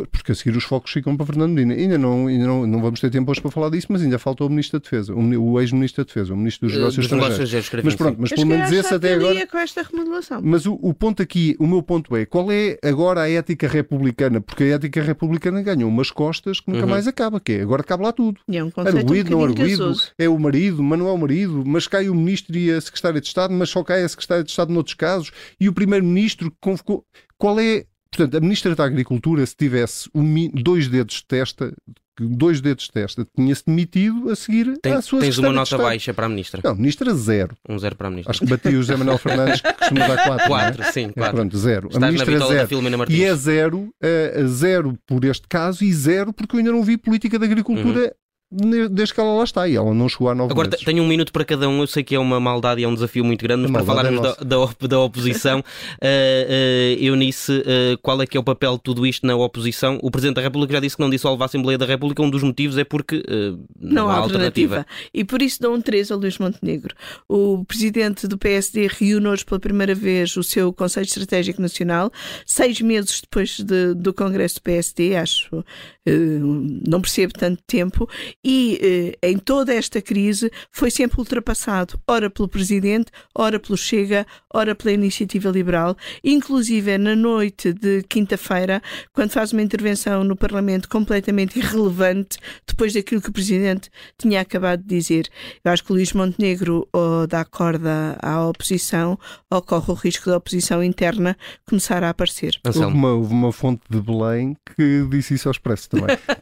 Porque 0.03 0.33
a 0.33 0.35
seguir 0.35 0.57
os 0.57 0.65
focos 0.65 0.91
ficam 0.91 1.17
para 1.17 1.27
Fernando 1.27 1.53
Medina. 1.53 1.75
Ainda 1.75 1.97
não, 1.97 2.27
ainda 2.27 2.47
não, 2.47 2.67
não 2.67 2.83
vamos 2.83 3.01
ter 3.01 3.11
tempo 3.11 3.31
hoje 3.31 3.41
para 3.41 3.51
falar 3.51 3.71
disso, 3.71 3.87
mas 3.91 4.03
ainda 4.03 4.19
falta 4.19 4.45
o 4.45 4.49
Ministro 4.49 4.81
da 4.81 4.83
Defesa, 4.83 5.15
o, 5.15 5.61
ex-Ministro 5.61 6.05
da 6.05 6.09
Defesa, 6.09 6.35
o 6.35 6.37
Ministro 6.37 6.67
dos 6.67 6.77
eh, 6.77 6.79
Negócios 6.81 7.07
uh, 7.07 7.57
Estrangeiros. 7.59 7.85
Mas 7.85 7.95
pronto, 7.95 8.17
mas 8.21 8.31
pelo 8.31 8.47
menos 8.47 8.73
esse 8.73 8.93
até 8.93 9.15
agora. 9.15 9.47
Com 9.47 9.59
esta 9.59 9.83
remodelação. 9.83 10.41
Mas 10.43 10.67
o, 10.67 10.79
o, 10.83 10.93
ponto 10.93 11.23
aqui, 11.23 11.55
o 11.61 11.67
meu 11.67 11.83
ponto 11.83 12.17
é, 12.17 12.27
qual 12.27 12.51
é 12.51 12.77
agora 12.83 13.23
a 13.23 13.31
ética 13.31 13.69
republicana? 13.69 14.41
Porque 14.41 14.65
a 14.65 14.75
ética 14.75 15.01
republicana 15.01 15.63
ganhou 15.63 15.89
umas 15.89 16.11
costas 16.11 16.59
que 16.59 16.71
nunca 16.71 16.85
uhum. 16.85 16.91
mais 16.91 17.07
acaba, 17.07 17.39
que 17.39 17.53
é 17.53 17.61
agora 17.63 17.85
cabe 17.85 18.03
lá 18.03 18.13
tudo. 18.13 18.41
E 18.49 18.57
é 18.57 18.65
um 18.65 18.73
arguído, 18.77 19.29
um 19.29 19.39
não 19.39 19.45
arguído, 19.45 19.93
é 20.19 20.29
o 20.29 20.39
marido, 20.39 20.83
mas 20.83 20.99
não 20.99 21.09
é 21.09 21.13
o 21.13 21.19
marido, 21.19 21.63
mas 21.65 21.87
cai 21.87 22.09
o 22.09 22.15
Ministro 22.15 22.57
e 22.57 22.73
a 22.73 22.81
Secretária 22.81 23.21
de 23.21 23.27
Estado, 23.27 23.55
mas 23.55 23.71
só 23.71 23.85
cai 23.85 24.03
a 24.03 24.09
Secretária 24.09 24.43
de 24.43 24.51
Estado 24.51 24.73
noutros 24.73 24.95
casos, 24.95 25.31
e 25.61 25.69
o 25.69 25.73
Primeiro-Ministro 25.73 26.51
que 26.51 26.57
convocou. 26.61 27.05
Qual 27.37 27.59
é 27.59 27.85
Portanto, 28.17 28.37
a 28.37 28.41
Ministra 28.41 28.75
da 28.77 28.85
Agricultura, 28.85 29.45
se 29.45 29.57
tivesse 29.57 30.09
um, 30.15 30.49
dois 30.51 30.87
dedos 30.87 31.17
de 31.17 31.25
testa, 31.25 31.75
dois 32.21 32.61
dedos 32.61 32.85
de 32.85 32.93
testa, 32.93 33.27
tinha-se 33.35 33.65
demitido 33.67 34.31
a 34.31 34.37
seguir 34.37 34.79
Tem, 34.81 34.93
à 34.93 35.03
sua 35.03 35.21
Tens 35.21 35.37
uma 35.39 35.53
nota 35.53 35.77
baixa 35.77 36.15
para 36.15 36.27
a 36.27 36.29
Ministra? 36.29 36.61
Não, 36.63 36.77
Ministra 36.77 37.13
zero. 37.13 37.57
Um 37.69 37.77
zero 37.77 37.97
para 37.97 38.07
a 38.07 38.11
Ministra. 38.11 38.31
Acho 38.31 38.41
que 38.41 38.47
bati 38.47 38.69
o 38.69 38.83
José 38.83 38.95
Manuel 38.97 39.19
Fernandes, 39.19 39.61
que 39.61 39.73
costuma 39.73 40.07
dar 40.07 40.25
quatro. 40.25 40.47
Quatro, 40.47 40.83
é? 40.83 40.93
sim, 40.93 41.09
quatro. 41.09 41.23
É, 41.23 41.33
pronto, 41.33 41.59
zero. 41.59 41.89
Estás 41.89 42.03
a 42.03 42.07
Ministra 42.07 42.39
na 42.39 42.47
zero. 42.47 43.13
E 43.13 43.25
é 43.25 43.35
zero, 43.35 43.79
uh, 43.81 44.49
zero 44.49 44.99
por 45.07 45.25
este 45.25 45.49
caso 45.49 45.85
e 45.85 45.93
zero 45.93 46.33
porque 46.33 46.55
eu 46.55 46.59
ainda 46.59 46.71
não 46.71 46.85
vi 46.85 46.97
política 46.97 47.37
de 47.37 47.45
agricultura 47.45 48.01
uhum 48.01 48.11
desde 48.51 49.15
que 49.15 49.21
ela 49.21 49.33
lá 49.35 49.45
está 49.45 49.69
e 49.69 49.75
ela 49.75 49.93
não 49.93 50.09
chegou 50.09 50.29
a 50.29 50.35
nove 50.35 50.53
Agora 50.53 50.69
meses. 50.69 50.85
tenho 50.85 51.03
um 51.03 51.07
minuto 51.07 51.33
para 51.33 51.45
cada 51.45 51.69
um, 51.69 51.81
eu 51.81 51.87
sei 51.87 52.05
que 52.05 52.15
é 52.15 52.19
uma 52.19 52.39
maldade 52.39 52.81
e 52.81 52.85
é 52.85 52.89
um 52.89 52.95
desafio 52.95 53.25
muito 53.25 53.43
grande, 53.43 53.63
mas 53.63 53.73
para 53.73 53.85
falarmos 53.85 54.21
é 54.21 54.23
da, 54.23 54.35
da, 54.45 54.87
da, 54.89 55.01
oposição, 55.01 55.61
uh, 55.61 55.63
uh, 55.63 57.05
Eunice, 57.05 57.53
uh, 57.53 57.99
qual 58.01 58.21
é 58.23 58.27
que 58.27 58.37
é 58.37 58.41
o 58.41 58.45
papel 58.45 58.77
de 58.77 58.83
tudo 58.83 59.07
isto 59.07 59.27
na 59.27 59.35
oposição? 59.35 59.99
O 60.03 60.11
Presidente 60.11 60.37
da 60.37 60.43
República 60.43 60.75
já 60.75 60.81
disse 60.81 60.97
que 60.97 61.03
não 61.03 61.11
dissolve 61.11 61.43
a 61.43 61.47
Assembleia 61.47 61.77
da 61.77 61.87
República, 61.87 62.23
um 62.23 62.31
dos 62.31 62.43
motivos 62.43 62.79
é 62.79 62.85
porque 62.85 63.17
uh, 63.17 63.59
não, 63.81 64.05
não, 64.05 64.09
há 64.09 64.17
alternativa. 64.19 64.77
alternativa. 64.77 64.87
E 65.13 65.25
por 65.25 65.43
isso 65.43 65.61
dão 65.61 65.75
um 65.75 65.81
3 65.81 66.13
a 66.13 66.17
Luís 66.17 66.39
Montenegro. 66.39 66.95
O 67.29 67.65
Presidente 67.65 68.29
do 68.29 68.39
PSD 68.39 68.89
reúne 68.89 69.27
hoje 69.27 69.45
pela 69.45 69.59
primeira 69.59 69.95
vez 69.95 70.37
o 70.37 70.43
seu 70.43 70.73
Conselho 70.73 71.07
Estratégico 71.07 71.61
Nacional, 71.61 72.13
seis 72.47 72.81
meses 72.81 73.21
depois 73.21 73.59
de, 73.59 73.95
do 73.95 74.15
Congresso 74.15 74.57
do 74.57 74.63
PSD, 74.63 75.17
acho, 75.17 75.65
não 76.07 77.01
percebo 77.01 77.33
tanto 77.33 77.63
tempo, 77.67 78.09
e 78.45 79.17
em 79.23 79.39
toda 79.39 79.75
esta 79.75 80.03
crise 80.03 80.51
foi 80.71 80.91
sempre 80.91 81.19
ultrapassado, 81.19 81.99
ora 82.07 82.29
pelo 82.29 82.49
Presidente, 82.49 83.11
ora 83.35 83.59
pelo 83.59 83.77
Chega, 83.77 84.27
ora 84.53 84.75
pela 84.75 84.93
Iniciativa 84.93 85.51
Liberal, 85.51 85.97
inclusive 86.23 86.99
na 86.99 87.17
noite 87.17 87.73
de 87.73 88.03
quinta-feira, 88.03 88.83
quando 89.13 89.31
faz 89.31 89.53
uma 89.53 89.63
intervenção 89.63 90.23
no 90.25 90.37
Parlamento 90.37 90.89
completamente 90.89 91.59
irrelevante, 91.59 92.39
depois 92.67 92.93
daquilo 92.93 93.23
que 93.23 93.31
o 93.31 93.33
Presidente 93.33 93.89
tinha 94.19 94.41
acabado 94.41 94.83
de 94.83 94.89
dizer. 94.89 95.29
Eu 95.65 95.73
acho 95.73 95.85
que 95.85 95.93
o 95.93 95.95
Luís 95.95 96.13
Montenegro 96.13 96.87
ou 96.93 97.27
dá 97.27 97.45
corda 97.45 98.19
à 98.21 98.47
oposição, 98.47 99.19
ocorre 99.51 99.91
o 99.91 99.95
risco 99.95 100.29
da 100.29 100.37
oposição 100.37 100.83
interna 100.83 101.37
começar 101.67 102.03
a 102.05 102.11
aparecer. 102.11 102.61
Houve 102.65 102.81
uma, 102.81 103.13
houve 103.13 103.33
uma 103.33 103.53
fonte 103.53 103.83
de 103.89 104.01
Belém 104.01 104.57
que 104.77 105.07
disse 105.09 105.35
isso 105.35 105.49
ao 105.49 105.53
expresso 105.53 105.89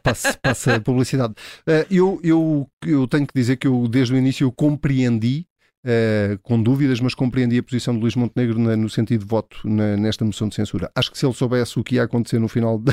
passa, 0.02 0.38
passa 0.42 0.80
publicidade. 0.80 1.34
Uh, 1.66 1.86
eu, 1.90 2.20
eu 2.22 2.68
eu 2.86 3.06
tenho 3.06 3.26
que 3.26 3.34
dizer 3.34 3.56
que 3.56 3.66
eu, 3.66 3.86
desde 3.88 4.14
o 4.14 4.16
início, 4.16 4.44
eu 4.44 4.52
compreendi 4.52 5.46
Uh, 5.84 6.38
com 6.44 6.62
dúvidas, 6.62 7.00
mas 7.00 7.12
compreendi 7.12 7.58
a 7.58 7.62
posição 7.62 7.92
de 7.92 8.00
Luís 8.00 8.14
Montenegro 8.14 8.56
na, 8.56 8.76
no 8.76 8.88
sentido 8.88 9.22
de 9.22 9.26
voto 9.26 9.58
na, 9.64 9.96
nesta 9.96 10.24
moção 10.24 10.48
de 10.48 10.54
censura. 10.54 10.88
Acho 10.94 11.10
que 11.10 11.18
se 11.18 11.26
ele 11.26 11.34
soubesse 11.34 11.76
o 11.76 11.82
que 11.82 11.96
ia 11.96 12.04
acontecer 12.04 12.38
no 12.38 12.46
final 12.46 12.78
de, 12.78 12.92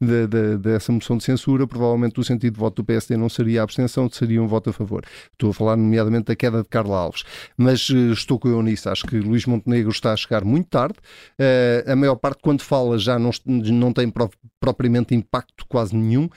de, 0.00 0.26
de, 0.26 0.56
dessa 0.56 0.90
moção 0.92 1.18
de 1.18 1.24
censura, 1.24 1.66
provavelmente 1.66 2.18
o 2.18 2.24
sentido 2.24 2.54
de 2.54 2.58
voto 2.58 2.76
do 2.76 2.86
PSD 2.86 3.18
não 3.18 3.28
seria 3.28 3.60
a 3.60 3.64
abstenção, 3.64 4.08
seria 4.08 4.42
um 4.42 4.46
voto 4.46 4.70
a 4.70 4.72
favor. 4.72 5.04
Estou 5.30 5.50
a 5.50 5.52
falar, 5.52 5.76
nomeadamente, 5.76 6.24
da 6.24 6.34
queda 6.34 6.62
de 6.62 6.70
Carla 6.70 7.00
Alves. 7.00 7.22
Mas 7.54 7.90
uh, 7.90 8.14
estou 8.14 8.38
com 8.38 8.48
eu 8.48 8.62
nisso. 8.62 8.88
Acho 8.88 9.04
que 9.06 9.18
Luís 9.18 9.44
Montenegro 9.44 9.90
está 9.90 10.14
a 10.14 10.16
chegar 10.16 10.42
muito 10.42 10.70
tarde. 10.70 10.94
Uh, 11.38 11.92
a 11.92 11.94
maior 11.94 12.16
parte, 12.16 12.38
quando 12.42 12.62
fala, 12.62 12.98
já 12.98 13.18
não, 13.18 13.30
não 13.44 13.92
tem 13.92 14.10
propriamente 14.62 15.12
impacto 15.12 15.66
quase 15.68 15.96
nenhum. 15.96 16.28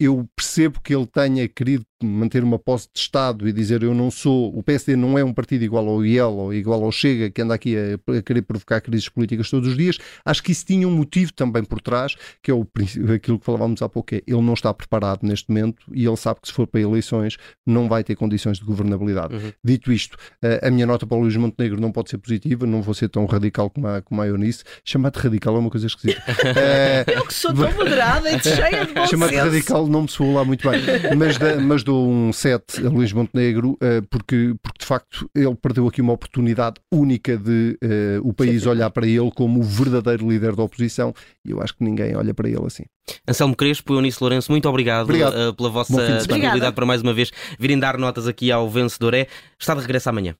eu 0.00 0.28
percebo 0.34 0.80
que 0.80 0.92
ele 0.92 1.06
tenha 1.06 1.46
querido 1.46 1.86
manter 2.02 2.42
uma 2.42 2.58
posse 2.58 2.88
de 2.92 2.98
Estado 2.98 3.48
e 3.48 3.52
dizer 3.52 3.82
eu 3.84 3.94
não 3.94 4.10
sou, 4.10 4.56
o 4.56 4.62
PSD 4.62 4.96
não 4.96 5.16
é 5.16 5.22
um 5.22 5.32
partido 5.32 5.62
igual 5.62 5.86
ao 5.86 6.04
IEL 6.04 6.32
ou 6.32 6.54
igual 6.54 6.82
ao 6.82 6.90
Chega, 6.90 7.30
que 7.30 7.40
anda 7.40 7.54
aqui 7.54 7.76
a, 7.76 8.18
a, 8.18 8.22
querer 8.22 8.42
provocar 8.42 8.80
crises 8.80 9.08
políticas 9.08 9.48
todos 9.48 9.68
os 9.68 9.76
dias, 9.76 9.98
acho 10.24 10.42
que 10.42 10.50
isso 10.50 10.64
tinha 10.64 10.88
um 10.88 10.90
motivo 10.90 11.32
também 11.32 11.62
por 11.62 11.80
trás, 11.80 12.16
que 12.42 12.50
é 12.50 12.54
o, 12.54 12.66
aquilo 13.14 13.38
que 13.38 13.44
falávamos 13.44 13.80
há 13.82 13.88
pouco, 13.88 14.14
é 14.14 14.22
ele 14.26 14.42
não 14.42 14.54
está 14.54 14.72
preparado 14.74 15.20
neste 15.22 15.48
momento 15.48 15.84
e 15.92 16.04
ele 16.04 16.16
sabe 16.16 16.40
que 16.40 16.48
se 16.48 16.54
for 16.54 16.66
para 16.66 16.80
eleições 16.80 17.36
não 17.66 17.88
vai 17.88 18.02
ter 18.02 18.16
condições 18.16 18.58
de 18.58 18.64
governabilidade. 18.64 19.34
Uhum. 19.34 19.52
Dito 19.62 19.92
isto, 19.92 20.16
a 20.62 20.70
minha 20.70 20.86
nota 20.86 21.06
para 21.06 21.16
o 21.16 21.20
Luís 21.20 21.36
Montenegro 21.36 21.80
não 21.80 21.92
pode 21.92 22.10
ser 22.10 22.18
positiva, 22.18 22.66
não 22.66 22.82
vou 22.82 22.94
ser 22.94 23.08
tão 23.08 23.26
radical 23.26 23.70
como 23.70 23.86
a, 23.86 24.02
como 24.02 24.20
a 24.22 24.26
Eunice. 24.26 24.64
Chamar-te 24.84 25.18
radical 25.18 25.54
é 25.56 25.58
uma 25.58 25.70
coisa 25.70 25.86
esquisita. 25.86 26.22
eu 27.14 27.26
que 27.26 27.34
sou 27.34 27.52
moderada 27.68 28.30
e 28.30 28.38
cheia 28.42 28.86
de 28.86 28.92
bom 28.92 29.06
Chamar-te 29.06 29.36
radical 29.36 29.86
não 29.86 30.02
me 30.02 30.08
soou 30.08 30.34
lá 30.34 30.44
muito 30.44 30.68
bem, 30.68 30.80
mas, 31.16 31.38
da, 31.38 31.56
mas 31.56 31.82
dou 31.82 32.08
um 32.08 32.32
7 32.32 32.86
a 32.86 32.88
Luís 32.88 33.12
Montenegro, 33.12 33.72
uh, 33.72 34.02
porque, 34.08 34.54
porque 34.62 34.78
de 34.78 34.86
facto 34.86 35.30
ele 35.34 35.54
perdeu 35.54 35.86
aqui 35.86 36.00
uma 36.00 36.12
oportunidade 36.12 36.76
única 36.92 37.36
de 37.36 37.78
uh, 37.82 38.28
o 38.28 38.32
país 38.32 38.66
olhar 38.66 38.90
para 38.90 39.06
ele 39.06 39.30
como 39.34 39.60
o 39.60 39.62
verdadeiro 39.62 40.28
líder 40.28 40.54
da 40.54 40.62
oposição 40.62 41.14
e 41.44 41.50
eu 41.50 41.62
acho 41.62 41.74
que 41.74 41.84
ninguém 41.84 42.16
olha 42.16 42.34
para 42.34 42.48
ele 42.48 42.64
assim. 42.66 42.84
Anselmo 43.26 43.56
Crespo 43.56 43.92
e 43.92 43.96
Eunice 43.96 44.18
Lourenço, 44.20 44.50
muito 44.52 44.68
obrigado, 44.68 45.04
obrigado. 45.04 45.34
Uh, 45.34 45.54
pela 45.54 45.68
vossa 45.68 46.16
disponibilidade 46.16 46.74
para 46.74 46.86
mais 46.86 47.02
uma 47.02 47.12
vez 47.12 47.30
virem 47.58 47.78
dar 47.78 47.98
notas 47.98 48.26
aqui 48.28 48.52
ao 48.52 48.68
vencedor. 48.68 49.14
É, 49.14 49.26
está 49.58 49.74
de 49.74 49.80
regresso 49.80 50.08
amanhã. 50.08 50.34